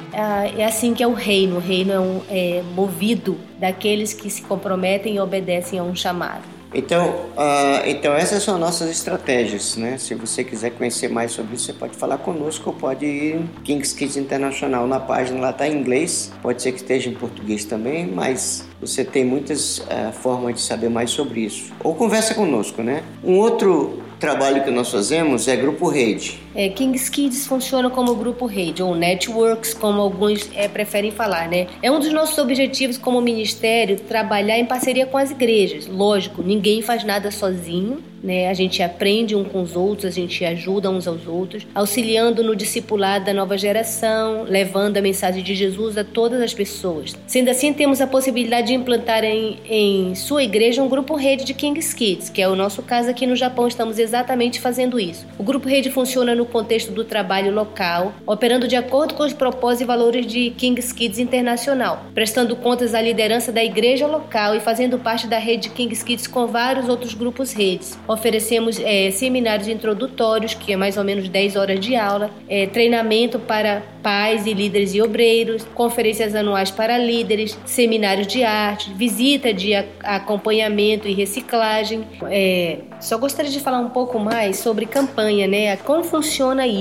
é 0.57 0.65
assim 0.65 0.95
que 0.95 1.03
é 1.03 1.07
o 1.07 1.13
reino. 1.13 1.57
O 1.57 1.61
reino 1.61 1.93
é, 1.93 2.01
um, 2.01 2.23
é 2.31 2.63
movido 2.75 3.37
daqueles 3.59 4.15
que 4.15 4.31
se 4.31 4.41
comprometem 4.41 5.17
e 5.17 5.21
obedecem 5.21 5.79
a 5.79 5.83
um 5.83 5.95
chamado. 5.95 6.43
Então, 6.75 7.09
uh, 7.37 7.87
então 7.87 8.13
essas 8.15 8.43
são 8.43 8.59
nossas 8.59 8.91
estratégias, 8.91 9.77
né? 9.77 9.97
Se 9.97 10.15
você 10.15 10.43
quiser 10.43 10.71
conhecer 10.71 11.09
mais 11.09 11.33
sobre 11.33 11.55
isso, 11.55 11.67
você 11.67 11.73
pode 11.73 11.97
falar 11.97 12.19
conosco 12.19 12.71
ou 12.71 12.77
pode 12.77 13.07
ir 13.07 13.37
em 13.37 13.47
Kings 13.63 13.95
Kids 13.95 14.17
Internacional 14.17 14.87
na 14.87 14.99
página, 14.99 15.41
lá 15.41 15.51
está 15.51 15.69
em 15.69 15.77
inglês, 15.77 16.33
pode 16.43 16.61
ser 16.61 16.73
que 16.73 16.79
esteja 16.79 17.09
em 17.09 17.15
português 17.15 17.65
também, 17.65 18.07
mas 18.07 18.67
você 18.81 19.05
tem 19.05 19.25
muitas 19.25 19.79
uh, 19.79 20.13
formas 20.13 20.57
de 20.57 20.61
saber 20.63 20.89
mais 20.89 21.11
sobre 21.11 21.41
isso. 21.41 21.73
Ou 21.81 21.95
conversa 21.95 22.35
conosco, 22.35 22.83
né? 22.83 23.05
Um 23.23 23.39
outro 23.39 24.03
trabalho 24.19 24.65
que 24.65 24.71
nós 24.71 24.91
fazemos 24.91 25.47
é 25.47 25.57
grupo 25.57 25.89
rede. 25.89 26.44
É, 26.55 26.69
Kings 26.69 27.11
Kids 27.11 27.47
funciona 27.47 27.91
como 27.91 28.15
grupo 28.15 28.47
rede, 28.47 28.83
ou 28.83 28.95
networks, 28.95 29.75
como 29.75 30.01
alguns 30.01 30.51
é, 30.55 30.69
preferem 30.69 31.11
falar, 31.11 31.49
né? 31.49 31.67
É 31.83 31.91
um 31.91 31.99
dos 31.99 32.13
nossos 32.13 32.39
objetivos 32.39 32.97
como 32.97 33.21
ministério 33.21 33.99
trabalhar 33.99 34.59
em 34.59 34.65
parceria 34.65 35.07
com 35.07 35.19
as 35.19 35.31
igrejas. 35.31 35.87
Lógico, 35.87 36.43
ninguém 36.43 36.83
faz 36.83 37.05
nada 37.05 37.31
sozinho, 37.31 38.03
né? 38.25 38.49
A 38.49 38.55
gente 38.55 38.83
aprende 38.83 39.37
um 39.37 39.45
com 39.45 39.61
os 39.61 39.77
outros, 39.77 40.07
a 40.07 40.11
gente 40.11 40.45
ajuda 40.45 40.89
uns 40.91 41.07
aos 41.07 41.27
outros, 41.27 41.67
auxiliando 41.75 42.43
no 42.43 42.57
discipulado 42.57 43.27
da 43.27 43.35
nova 43.35 43.59
geração, 43.59 44.45
levando 44.45 44.97
a 44.97 45.03
mensagem 45.03 45.43
de 45.43 45.55
Jesus 45.55 45.99
a 45.99 46.03
todas 46.03 46.41
as 46.41 46.55
pessoas. 46.55 47.15
Sendo 47.27 47.51
assim, 47.51 47.73
temos 47.75 48.01
a 48.01 48.07
possibilidade 48.07 48.69
de 48.69 48.75
implantar 48.75 49.23
em, 49.25 49.59
em 49.69 50.15
sua 50.15 50.43
igreja 50.43 50.83
um 50.83 50.89
grupo 50.89 51.15
rede 51.15 51.45
de 51.45 51.53
King's 51.53 51.93
Kids, 51.93 52.31
que 52.31 52.41
é 52.41 52.49
o 52.49 52.57
nosso 52.57 52.83
caso 52.83 53.11
aqui 53.11 53.27
no 53.27 53.37
Japão, 53.37 53.69
estamos 53.69 53.99
exatamente 53.99 54.59
fazendo 54.59 54.99
isso. 54.99 55.27
O 55.39 55.43
grupo 55.43 55.69
rede 55.69 55.91
funciona 55.91 56.35
no 56.35 56.44
contexto 56.47 56.93
do 56.93 57.05
trabalho 57.05 57.53
local, 57.53 58.15
operando 58.27 58.69
de 58.69 58.77
acordo 58.77 59.15
com 59.15 59.23
os 59.23 59.33
propósitos 59.33 59.81
e 59.83 59.85
valores 59.85 60.27
de 60.27 60.51
King's 60.51 60.93
Kids 60.93 61.19
Internacional, 61.19 62.05
prestando 62.15 62.55
contas 62.57 62.95
à 62.95 63.01
liderança 63.01 63.51
da 63.51 63.65
igreja 63.65 64.07
local 64.07 64.55
e 64.55 64.61
fazendo 64.61 64.99
parte 64.99 65.27
da 65.27 65.39
rede 65.39 65.71
King's 65.71 66.03
Kids 66.03 66.27
com 66.27 66.47
vários 66.47 66.89
outros 66.89 67.15
grupos 67.15 67.53
redes 67.53 67.99
Oferecemos 68.07 68.79
é, 68.81 69.11
seminários 69.11 69.69
introdutórios, 69.69 70.55
que 70.55 70.73
é 70.73 70.77
mais 70.77 70.97
ou 70.97 71.05
menos 71.05 71.29
10 71.29 71.57
horas 71.57 71.81
de 71.81 71.97
aula, 71.97 72.31
é, 72.49 72.67
treinamento 72.67 73.39
para 73.39 73.83
pais 74.03 74.47
e 74.47 74.53
líderes 74.53 74.95
e 74.95 75.01
obreiros, 75.01 75.65
conferências 75.75 76.35
anuais 76.35 76.71
para 76.71 76.99
líderes, 76.99 77.59
seminários 77.65 78.27
de 78.27 78.43
arte, 78.43 78.93
visita 78.93 79.53
de 79.53 79.75
acompanhamento 80.03 81.09
e 81.09 81.15
reciclagem. 81.15 82.05
É, 82.25 82.81
só 83.01 83.17
gostaria 83.17 83.51
de 83.51 83.61
falar 83.61 83.79
um 83.79 83.89
pouco 83.89 84.19
mais 84.19 84.59
sobre 84.59 84.85
campanha, 84.85 85.47
né? 85.47 85.77
Como 85.79 86.05
funciona 86.05 86.34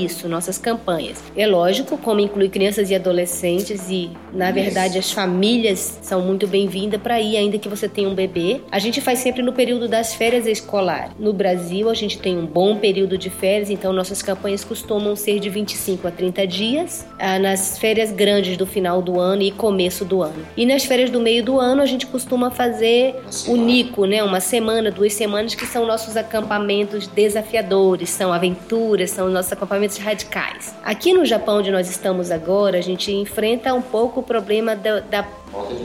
isso, 0.04 0.28
nossas 0.28 0.58
campanhas. 0.58 1.22
É 1.36 1.46
lógico, 1.46 1.98
como 1.98 2.20
inclui 2.20 2.50
crianças 2.50 2.90
e 2.90 2.96
adolescentes 2.96 3.90
e, 3.90 4.10
na 4.34 4.52
verdade, 4.52 4.98
as 4.98 5.12
famílias 5.12 6.00
são 6.02 6.22
muito 6.22 6.48
bem-vindas 6.48 7.00
para 7.02 7.22
ir, 7.22 7.38
ainda 7.38 7.58
que 7.60 7.70
você 7.70 7.88
tenha 7.88 8.10
um 8.10 8.16
bebê. 8.16 8.62
A 8.72 8.80
gente 8.80 9.00
faz 9.00 9.20
sempre 9.20 9.44
no 9.44 9.54
período 9.54 9.88
das 9.88 10.16
férias 10.16 10.48
escolares. 10.48 11.12
No 11.20 11.32
Brasil, 11.34 11.90
a 11.90 11.94
gente 11.94 12.18
tem 12.18 12.38
um 12.38 12.46
bom 12.46 12.78
período 12.78 13.18
de 13.18 13.30
férias, 13.30 13.70
então 13.70 13.94
nossas 13.94 14.22
campanhas 14.22 14.64
costumam 14.64 15.16
ser 15.16 15.40
de 15.40 15.50
25 15.50 16.08
a 16.08 16.12
30 16.12 16.48
dias, 16.48 17.06
ah, 17.20 17.38
nas 17.38 17.78
férias 17.78 18.12
grandes 18.12 18.58
do 18.58 18.66
final 18.66 19.02
do 19.02 19.20
ano 19.20 19.44
e 19.44 19.52
começo 19.52 20.04
do 20.04 20.24
ano. 20.24 20.46
E 20.58 20.66
nas 20.66 20.84
férias 20.86 21.10
do 21.10 21.20
meio 21.20 21.44
do 21.44 21.60
ano, 21.60 21.82
a 21.82 21.86
gente 21.86 22.08
costuma 22.08 22.50
fazer 22.50 23.16
o 23.48 23.56
Nico, 23.56 24.06
né? 24.06 24.24
Uma 24.24 24.40
semana, 24.40 24.90
duas 24.90 25.14
semanas, 25.14 25.54
que 25.54 25.66
são 25.66 25.86
nossos 25.86 26.18
acampamentos 26.18 27.08
desafiadores, 27.08 28.10
são 28.10 28.34
aventuras, 28.34 29.12
são 29.12 29.30
nossos 29.30 29.43
acampamentos 29.52 29.98
radicais. 29.98 30.74
Aqui 30.84 31.14
no 31.14 31.26
Japão, 31.26 31.58
onde 31.58 31.72
nós 31.72 31.90
estamos 31.90 32.32
agora, 32.32 32.78
a 32.78 32.82
gente 32.82 33.12
enfrenta 33.12 33.74
um 33.74 33.82
pouco 33.82 34.20
o 34.20 34.24
problema 34.24 34.76
da, 34.76 35.00
da 35.00 35.24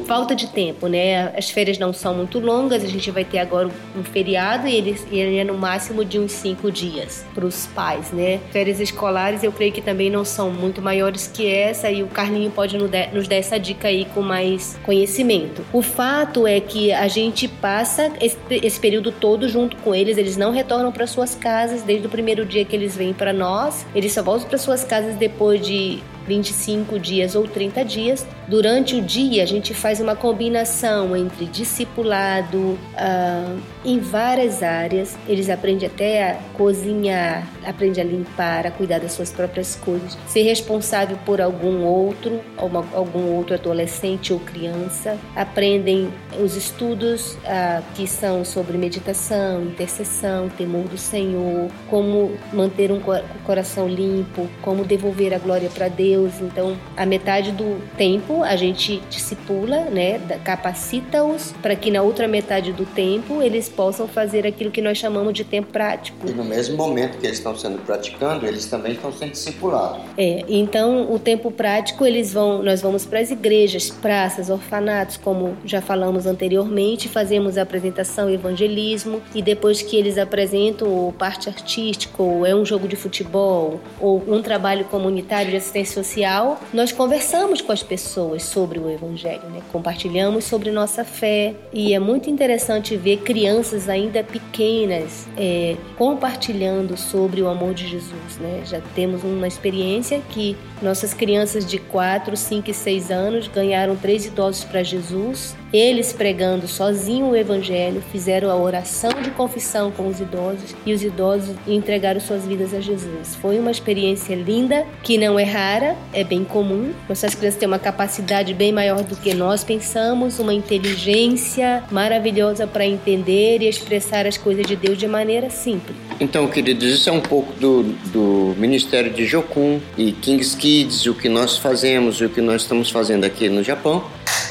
falta 0.07 0.35
de 0.35 0.49
tempo, 0.49 0.87
né? 0.87 1.33
As 1.37 1.51
férias 1.51 1.79
não 1.79 1.93
são 1.93 2.15
muito 2.15 2.39
longas, 2.39 2.83
a 2.83 2.87
gente 2.87 3.11
vai 3.11 3.25
ter 3.25 3.39
agora 3.39 3.69
um 3.97 4.03
feriado 4.03 4.67
e 4.67 4.75
ele, 4.75 4.99
ele 5.11 5.37
é 5.37 5.45
no 5.45 5.57
máximo 5.57 6.05
de 6.05 6.19
uns 6.19 6.33
cinco 6.33 6.71
dias 6.71 7.25
para 7.35 7.45
os 7.45 7.67
pais, 7.67 8.11
né? 8.13 8.41
Férias 8.51 8.81
escolares 8.81 9.43
eu 9.43 9.53
creio 9.53 9.73
que 9.73 9.81
também 9.81 10.11
não 10.11 10.25
são 10.25 10.51
muito 10.51 10.81
maiores 10.81 11.27
que 11.27 11.47
essa 11.47 11.91
e 11.91 12.03
o 12.03 12.07
Carlinho 12.07 12.51
pode 12.51 12.77
nos 12.79 13.29
dar 13.29 13.37
essa 13.37 13.59
dica 13.59 13.89
aí 13.89 14.07
com 14.15 14.23
mais 14.23 14.79
conhecimento. 14.85 15.65
O 15.73 15.83
fato 15.83 16.47
é 16.47 16.61
que 16.61 16.93
a 16.93 17.09
gente 17.09 17.47
passa 17.47 18.11
esse, 18.21 18.39
esse 18.51 18.81
período 18.81 19.13
todo 19.13 19.49
junto 19.49 19.77
com 19.79 19.95
eles, 19.95 20.17
eles 20.17 20.37
não 20.37 20.51
retornam 20.51 20.91
para 20.91 21.07
suas 21.07 21.35
casas 21.35 21.83
desde 21.83 22.07
o 22.07 22.11
primeiro 22.11 22.45
dia 22.45 22.65
que 22.65 22.75
eles 22.75 22.97
vêm 22.97 23.13
para 23.13 23.33
nós, 23.33 23.87
eles 23.95 24.13
só 24.13 24.23
voltam 24.23 24.49
para 24.49 24.59
suas 24.59 24.85
casas 24.85 25.17
depois 25.17 25.65
de 25.65 26.01
25 26.27 26.99
dias 26.99 27.35
ou 27.35 27.49
30 27.49 27.85
dias. 27.85 28.27
Durante 28.49 28.97
o 28.97 29.03
dia, 29.03 29.43
a 29.43 29.47
gente 29.47 29.75
faz 29.75 30.01
uma 30.01 30.17
combinação 30.17 31.15
entre 31.15 31.45
discipulado 31.45 32.57
uh, 32.57 33.61
em 33.85 34.01
várias 34.01 34.63
áreas. 34.63 35.19
Eles 35.29 35.51
aprendem 35.51 35.87
até 35.87 36.31
a 36.31 36.35
cozinhar, 36.55 37.47
aprendem 37.63 38.03
a 38.03 38.07
limpar, 38.07 38.67
a 38.67 38.71
cuidar 38.71 39.01
das 39.01 39.13
suas 39.13 39.31
próprias 39.31 39.77
coisas, 39.77 40.17
ser 40.27 40.45
responsável 40.45 41.19
por 41.27 41.43
algum 41.43 41.85
outro, 41.85 42.41
uma, 42.57 42.87
algum 42.95 43.35
outro 43.35 43.53
adolescente 43.55 44.33
ou 44.33 44.41
criança. 44.41 45.19
Aprendem 45.37 46.11
os 46.43 46.57
estudos 46.57 47.35
uh, 47.35 47.83
que 47.95 48.07
são 48.07 48.47
sobre 48.47 48.79
meditação, 48.79 49.65
intercessão, 49.65 50.49
temor 50.49 50.85
do 50.85 50.97
Senhor, 50.97 51.71
como 51.91 52.33
manter 52.51 52.91
um 52.91 53.01
coração 53.45 53.87
limpo, 53.87 54.49
como 54.63 54.85
devolver 54.85 55.35
a 55.35 55.39
glória 55.39 55.69
para 55.69 55.89
Deus. 55.89 56.41
Então, 56.41 56.75
a 56.97 57.05
metade 57.05 57.53
do 57.53 57.79
tempo 57.99 58.38
a 58.43 58.57
gente 58.57 59.03
discipula, 59.11 59.83
né, 59.85 60.19
capacita-os 60.45 61.53
para 61.63 61.75
que 61.77 61.91
na 61.91 62.03
outra 62.03 62.29
metade 62.29 62.73
do 62.73 62.85
tempo 62.85 63.43
eles 63.43 63.69
possam 63.69 64.07
fazer 64.07 64.47
aquilo 64.47 64.71
que 64.71 64.81
nós 64.81 64.99
chamamos 64.99 65.33
de 65.33 65.45
tempo 65.45 65.73
prático. 65.73 66.29
E 66.29 66.33
no 66.33 66.45
mesmo 66.45 66.77
momento 66.77 67.19
que 67.19 67.27
eles 67.27 67.39
estão 67.39 67.57
sendo 67.57 67.79
praticando, 67.85 68.47
eles 68.47 68.67
também 68.67 68.93
estão 68.93 69.13
sendo 69.13 69.33
discipulados. 69.33 70.03
É, 70.17 70.45
então 70.49 71.13
o 71.13 71.19
tempo 71.19 71.51
prático 71.51 72.05
eles 72.07 72.33
vão, 72.33 72.63
nós 72.63 72.81
vamos 72.81 73.05
para 73.05 73.21
as 73.21 73.31
igrejas, 73.31 73.91
praças, 73.91 74.51
orfanatos, 74.51 75.17
como 75.17 75.57
já 75.65 75.81
falamos 75.81 76.27
anteriormente, 76.27 77.09
fazemos 77.09 77.59
a 77.59 77.63
apresentação, 77.63 78.31
evangelismo 78.31 79.21
e 79.35 79.43
depois 79.43 79.83
que 79.83 79.97
eles 79.97 80.19
apresentam 80.19 81.13
parte 81.19 81.49
artística, 81.49 82.23
ou 82.23 82.47
é 82.47 82.55
um 82.55 82.65
jogo 82.65 82.87
de 82.87 82.97
futebol, 82.97 83.81
ou 84.01 84.23
um 84.27 84.43
trabalho 84.43 84.85
comunitário 84.85 85.51
de 85.51 85.57
assistência 85.57 86.03
social, 86.03 86.61
nós 86.73 86.93
conversamos 86.93 87.61
com 87.61 87.73
as 87.73 87.83
pessoas 87.83 88.28
sobre 88.43 88.79
o 88.79 88.91
evangelho, 88.91 89.49
né? 89.51 89.61
compartilhamos 89.73 90.45
sobre 90.45 90.71
nossa 90.71 91.05
fé 91.05 91.55
e 91.73 91.95
é 91.95 91.99
muito 91.99 92.29
interessante 92.29 92.97
ver 92.97 93.19
crianças 93.19 93.89
ainda 93.89 94.23
pequenas 94.23 95.27
é, 95.37 95.77
compartilhando 95.97 96.97
sobre 96.97 97.43
o 97.43 97.49
amor 97.49 97.75
de 97.75 97.87
Jesus. 97.87 98.39
Né? 98.41 98.63
Já 98.65 98.81
temos 98.95 99.23
uma 99.25 99.47
experiência 99.47 100.21
que 100.31 100.57
nossas 100.83 101.15
crianças 101.15 101.67
de 101.67 101.79
4, 101.79 102.37
5 102.37 102.71
e 102.71 102.75
6 102.75 103.11
anos 103.11 103.49
ganharam 103.49 103.97
três 103.97 104.27
idosos 104.27 104.65
para 104.65 104.83
Jesus. 104.83 105.57
Eles 105.73 106.13
pregando 106.13 106.67
sozinho 106.67 107.27
o 107.27 107.37
evangelho, 107.37 108.03
fizeram 108.11 108.51
a 108.51 108.57
oração 108.57 109.11
de 109.23 109.31
confissão 109.31 109.91
com 109.91 110.09
os 110.09 110.19
idosos 110.19 110.75
e 110.87 110.95
os 110.95 111.03
idosos 111.03 111.55
entregaram 111.67 112.21
suas 112.21 112.47
vidas 112.47 112.73
a 112.73 112.81
Jesus. 112.81 113.35
Foi 113.37 113.59
uma 113.59 113.71
experiência 113.71 114.35
linda, 114.35 114.87
que 115.03 115.19
não 115.19 115.39
é 115.39 115.45
rara, 115.45 115.97
é 116.13 116.25
bem 116.25 116.43
comum. 116.43 116.93
Nossas 117.09 117.35
crianças 117.35 117.61
têm 117.61 117.69
uma 117.69 117.79
capacidade 117.79 118.55
bem 118.55 118.73
maior 118.73 119.03
do 119.03 119.15
que 119.17 119.35
nós 119.35 119.63
pensamos, 119.63 120.39
uma 120.39 120.55
inteligência 120.55 121.85
maravilhosa 121.91 122.67
para 122.67 122.87
entender 122.87 123.61
e 123.61 123.69
expressar 123.69 124.27
as 124.27 124.39
coisas 124.39 124.67
de 124.67 124.75
Deus 124.75 124.97
de 124.97 125.07
maneira 125.07 125.51
simples. 125.51 125.97
Então, 126.21 126.49
queridos, 126.49 126.85
isso 126.85 127.09
é 127.09 127.13
um 127.13 127.21
pouco 127.21 127.53
do, 127.61 127.83
do 128.13 128.55
Ministério 128.59 129.13
de 129.13 129.25
Jokun 129.27 129.81
e 129.97 130.13
King's 130.13 130.55
Kids, 130.55 131.07
o 131.07 131.15
que 131.15 131.29
nós 131.29 131.59
fazemos 131.59 132.17
e 132.17 132.25
o 132.25 132.31
que 132.31 132.41
nós 132.41 132.63
estamos 132.63 132.91
fazendo 132.91 133.25
aqui 133.25 133.49
no 133.49 133.63
Japão. 133.63 134.05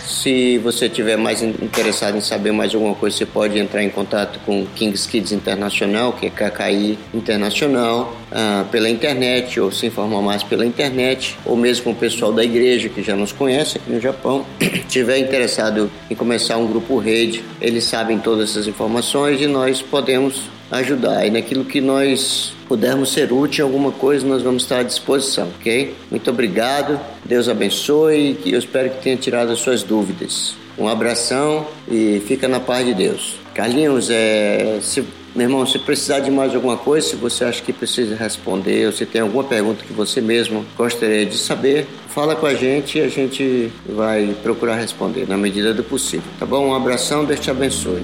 Se 0.07 0.57
você 0.59 0.87
tiver 0.87 1.17
mais 1.17 1.43
interessado 1.43 2.17
em 2.17 2.21
saber 2.21 2.53
mais 2.53 2.73
alguma 2.73 2.95
coisa, 2.95 3.17
você 3.17 3.25
pode 3.25 3.59
entrar 3.59 3.83
em 3.83 3.89
contato 3.89 4.39
com 4.45 4.65
Kings 4.73 5.05
Kids 5.09 5.33
Internacional, 5.33 6.13
que 6.13 6.27
é 6.27 6.29
KKI 6.29 6.97
Internacional, 7.13 8.15
ah, 8.31 8.65
pela 8.71 8.89
internet, 8.89 9.59
ou 9.59 9.69
se 9.69 9.87
informar 9.87 10.21
mais 10.21 10.43
pela 10.43 10.65
internet, 10.65 11.37
ou 11.45 11.57
mesmo 11.57 11.83
com 11.83 11.91
o 11.91 11.95
pessoal 11.95 12.31
da 12.31 12.41
igreja 12.41 12.87
que 12.87 13.03
já 13.03 13.17
nos 13.17 13.33
conhece 13.33 13.77
aqui 13.77 13.91
no 13.91 13.99
Japão. 13.99 14.45
tiver 14.87 15.17
interessado 15.17 15.91
em 16.09 16.15
começar 16.15 16.55
um 16.55 16.67
grupo 16.67 16.97
rede, 16.97 17.43
eles 17.59 17.83
sabem 17.83 18.17
todas 18.17 18.51
essas 18.51 18.65
informações 18.65 19.41
e 19.41 19.47
nós 19.47 19.81
podemos 19.81 20.43
ajudar. 20.71 21.25
E 21.25 21.29
naquilo 21.29 21.65
que 21.65 21.81
nós 21.81 22.53
pudermos 22.67 23.11
ser 23.13 23.31
útil 23.31 23.65
em 23.65 23.69
alguma 23.69 23.91
coisa, 23.91 24.25
nós 24.25 24.41
vamos 24.41 24.63
estar 24.63 24.79
à 24.79 24.83
disposição, 24.83 25.49
ok? 25.59 25.95
Muito 26.11 26.29
obrigado, 26.29 26.99
Deus 27.23 27.47
abençoe 27.47 28.37
e 28.43 28.53
eu 28.53 28.59
espero 28.59 28.89
que 28.89 29.01
tenha 29.01 29.15
tirado 29.15 29.51
as 29.51 29.59
suas 29.59 29.83
dúvidas. 29.83 30.55
Um 30.77 30.87
abração 30.87 31.65
e 31.89 32.21
fica 32.27 32.47
na 32.47 32.59
paz 32.59 32.85
de 32.85 32.93
Deus. 32.93 33.39
Carlinhos, 33.53 34.09
é, 34.11 34.77
se, 34.81 35.03
meu 35.35 35.47
irmão, 35.47 35.65
se 35.65 35.79
precisar 35.79 36.19
de 36.19 36.29
mais 36.29 36.53
alguma 36.53 36.77
coisa, 36.77 37.07
se 37.07 37.15
você 37.15 37.45
acha 37.45 37.63
que 37.63 37.73
precisa 37.73 38.15
responder, 38.15 38.85
ou 38.85 38.91
se 38.91 39.03
tem 39.03 39.21
alguma 39.21 39.43
pergunta 39.43 39.83
que 39.83 39.93
você 39.93 40.21
mesmo 40.21 40.63
gostaria 40.77 41.25
de 41.25 41.37
saber, 41.37 41.87
fala 42.09 42.35
com 42.35 42.45
a 42.45 42.53
gente 42.53 42.99
e 42.99 43.01
a 43.01 43.07
gente 43.07 43.71
vai 43.87 44.35
procurar 44.43 44.75
responder 44.75 45.27
na 45.27 45.37
medida 45.37 45.73
do 45.73 45.83
possível. 45.83 46.29
Tá 46.37 46.45
bom? 46.45 46.67
Um 46.67 46.75
abração, 46.75 47.25
Deus 47.25 47.39
te 47.39 47.49
abençoe. 47.49 48.03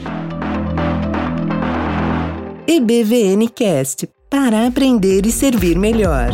EBVN 2.76 3.48
Cast 3.50 4.10
para 4.28 4.66
aprender 4.66 5.28
e 5.28 5.32
servir 5.32 5.78
melhor. 5.78 6.32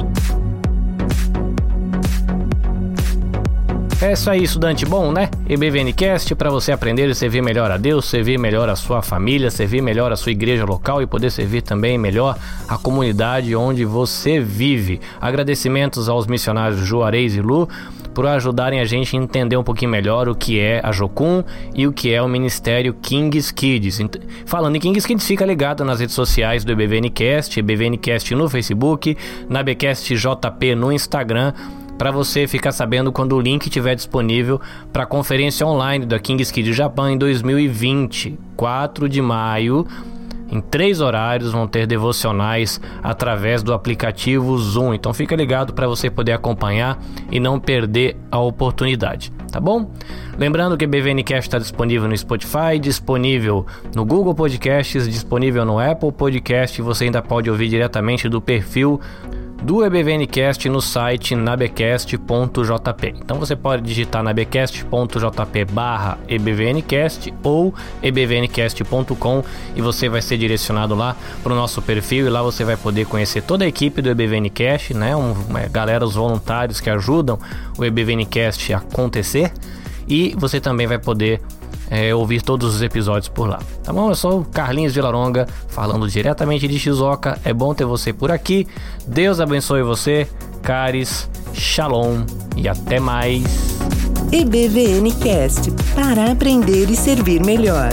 É 4.02 4.14
isso 4.14 4.30
aí, 4.30 4.44
estudante 4.44 4.86
bom, 4.86 5.12
né? 5.12 5.30
EBVNcast 5.50 6.34
para 6.36 6.50
você 6.50 6.72
aprender 6.72 7.10
e 7.10 7.14
servir 7.14 7.42
melhor 7.42 7.70
a 7.70 7.76
Deus, 7.76 8.06
servir 8.06 8.40
melhor 8.40 8.70
a 8.70 8.78
sua 8.78 9.02
família, 9.02 9.52
servir 9.52 9.82
melhor 9.82 10.14
a 10.14 10.16
sua 10.16 10.32
igreja 10.32 10.64
local 10.64 11.02
e 11.02 11.06
poder 11.06 11.30
servir 11.30 11.62
também 11.62 11.98
melhor 11.98 12.38
a 12.70 12.78
comunidade 12.78 13.54
onde 13.54 13.84
você 13.84 14.40
vive. 14.40 15.02
Agradecimentos 15.20 16.08
aos 16.08 16.26
missionários 16.26 16.80
Juarez 16.80 17.36
e 17.36 17.42
Lu 17.42 17.68
por 18.20 18.28
ajudarem 18.28 18.82
a 18.82 18.84
gente 18.84 19.16
a 19.16 19.18
entender 19.22 19.56
um 19.56 19.64
pouquinho 19.64 19.90
melhor 19.90 20.28
o 20.28 20.36
que 20.36 20.60
é 20.60 20.82
a 20.84 20.92
Jocum 20.92 21.42
e 21.74 21.88
o 21.88 21.94
que 21.94 22.14
é 22.14 22.22
o 22.22 22.28
Ministério 22.28 22.94
Kings 22.94 23.54
Kids. 23.54 23.98
Falando 24.46 24.76
em 24.76 24.80
Kings 24.82 25.08
Kids, 25.08 25.26
fica 25.26 25.46
ligado 25.46 25.86
nas 25.86 26.02
redes 26.02 26.16
sociais 26.16 26.66
do 26.66 26.74
EBVNcast, 26.74 27.58
EBVNcast 27.58 28.36
no 28.36 28.50
Facebook, 28.50 29.16
na 29.48 29.64
BCast 29.64 30.14
JP 30.14 30.76
no 30.76 30.92
Instagram 30.92 31.54
para 31.98 32.12
você 32.12 32.46
ficar 32.46 32.74
sabendo 32.74 33.10
quando 33.10 33.38
o 33.38 33.40
link 33.40 33.68
estiver 33.68 33.96
disponível 33.96 34.60
para 34.92 35.04
a 35.04 35.06
conferência 35.06 35.66
online 35.66 36.06
da 36.06 36.20
Kings 36.20 36.52
Kids 36.52 36.76
Japan 36.76 37.14
em 37.14 37.18
2020, 37.18 38.38
4 38.58 39.08
de 39.08 39.22
maio. 39.22 39.88
Em 40.52 40.60
três 40.60 41.02
horários 41.02 41.52
vão 41.52 41.68
ter 41.68 41.86
devocionais 41.86 42.82
através 43.04 43.62
do 43.62 43.74
aplicativo 43.74 44.58
Zoom. 44.58 44.94
Então 44.94 45.14
fica 45.14 45.36
ligado 45.36 45.74
para 45.74 45.88
você 45.88 46.10
poder 46.10 46.34
acompanhar 46.34 47.00
e 47.32 47.40
não 47.40 47.60
perder 47.60 48.18
a 48.32 48.40
oportunidade, 48.40 49.32
tá 49.52 49.60
bom? 49.60 49.92
Lembrando 50.38 50.78
que 50.78 50.88
BVNcast 50.88 51.48
está 51.48 51.60
disponível 51.60 52.08
no 52.08 52.18
Spotify, 52.18 52.80
disponível 52.80 53.66
no 53.96 54.06
Google 54.06 54.34
Podcasts, 54.34 55.08
disponível 55.08 55.66
no 55.66 55.80
Apple 55.80 56.12
Podcast. 56.12 56.82
Você 56.82 57.06
ainda 57.06 57.22
pode 57.22 57.50
ouvir 57.50 57.68
diretamente 57.68 58.30
do 58.30 58.42
perfil 58.42 59.00
do 59.62 59.84
EBVNcast 59.84 60.70
no 60.70 60.82
site 60.82 61.36
nabecast.jp. 61.36 63.16
Então 63.18 63.38
você 63.38 63.56
pode 63.56 63.84
digitar 63.84 64.24
nabecast.jp 64.24 65.66
barra 65.66 66.18
ebvncast 66.28 67.34
ou 67.44 67.74
ebvncast.com 68.02 69.44
e 69.76 69.82
você 69.82 70.08
vai 70.08 70.22
ser 70.22 70.38
direcionado 70.38 70.96
lá 70.96 71.16
para 71.44 71.54
o 71.54 71.56
nosso 71.56 71.82
perfil 71.82 72.26
e 72.26 72.30
lá 72.30 72.42
você 72.42 72.64
vai 72.64 72.78
poder 72.78 73.06
conhecer 73.06 73.42
toda 73.42 73.66
a 73.66 73.68
equipe 73.68 74.02
do 74.02 74.10
EBVNcast, 74.10 74.94
né? 74.94 75.16
Um, 75.16 75.34
uma 75.50 75.62
galera, 75.62 76.06
os 76.06 76.16
voluntários 76.16 76.80
que 76.80 76.90
ajudam 76.90 77.38
o 77.78 77.84
EBVNcast 77.84 78.74
a 78.74 78.78
acontecer 78.78 79.52
e 80.08 80.34
você 80.38 80.60
também 80.60 80.88
vai 80.88 80.98
poder 80.98 81.42
é, 81.90 82.14
ouvir 82.14 82.42
todos 82.42 82.76
os 82.76 82.82
episódios 82.82 83.28
por 83.28 83.50
lá. 83.50 83.60
Tá 83.84 83.92
bom? 83.92 84.10
Eu 84.10 84.16
sou 84.16 84.42
o 84.42 84.46
Carlinhos 84.46 84.94
de 84.94 85.02
Laronga, 85.02 85.48
falando 85.68 86.08
diretamente 86.08 86.68
de 86.68 86.78
Shizuoka. 86.78 87.40
É 87.44 87.54
bom 87.54 87.74
ter 87.74 87.86
você 87.86 88.14
por 88.14 88.32
aqui. 88.32 88.68
Deus 89.08 89.40
abençoe 89.40 89.82
você. 89.82 90.28
Caris, 90.62 91.30
Shalom 91.54 92.24
e 92.56 92.68
até 92.68 93.00
mais. 93.00 93.44
EBVN 94.32 95.12
Cast 95.14 95.72
para 95.96 96.32
aprender 96.32 96.90
e 96.90 96.96
servir 96.96 97.44
melhor. 97.44 97.90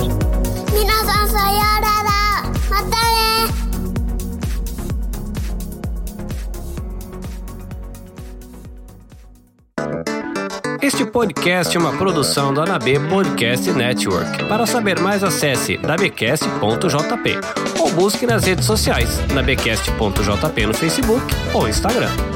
Este 10.86 11.04
podcast 11.04 11.76
é 11.76 11.80
uma 11.80 11.98
produção 11.98 12.54
do 12.54 12.60
Anab 12.60 12.84
Podcast 13.08 13.72
Network. 13.72 14.44
Para 14.44 14.64
saber 14.66 15.00
mais, 15.00 15.24
acesse 15.24 15.76
nabcast.jp 15.78 17.40
ou 17.80 17.90
busque 17.90 18.24
nas 18.24 18.44
redes 18.44 18.66
sociais 18.66 19.18
nabcast.jp 19.34 20.66
no 20.66 20.74
Facebook 20.74 21.26
ou 21.52 21.68
Instagram. 21.68 22.35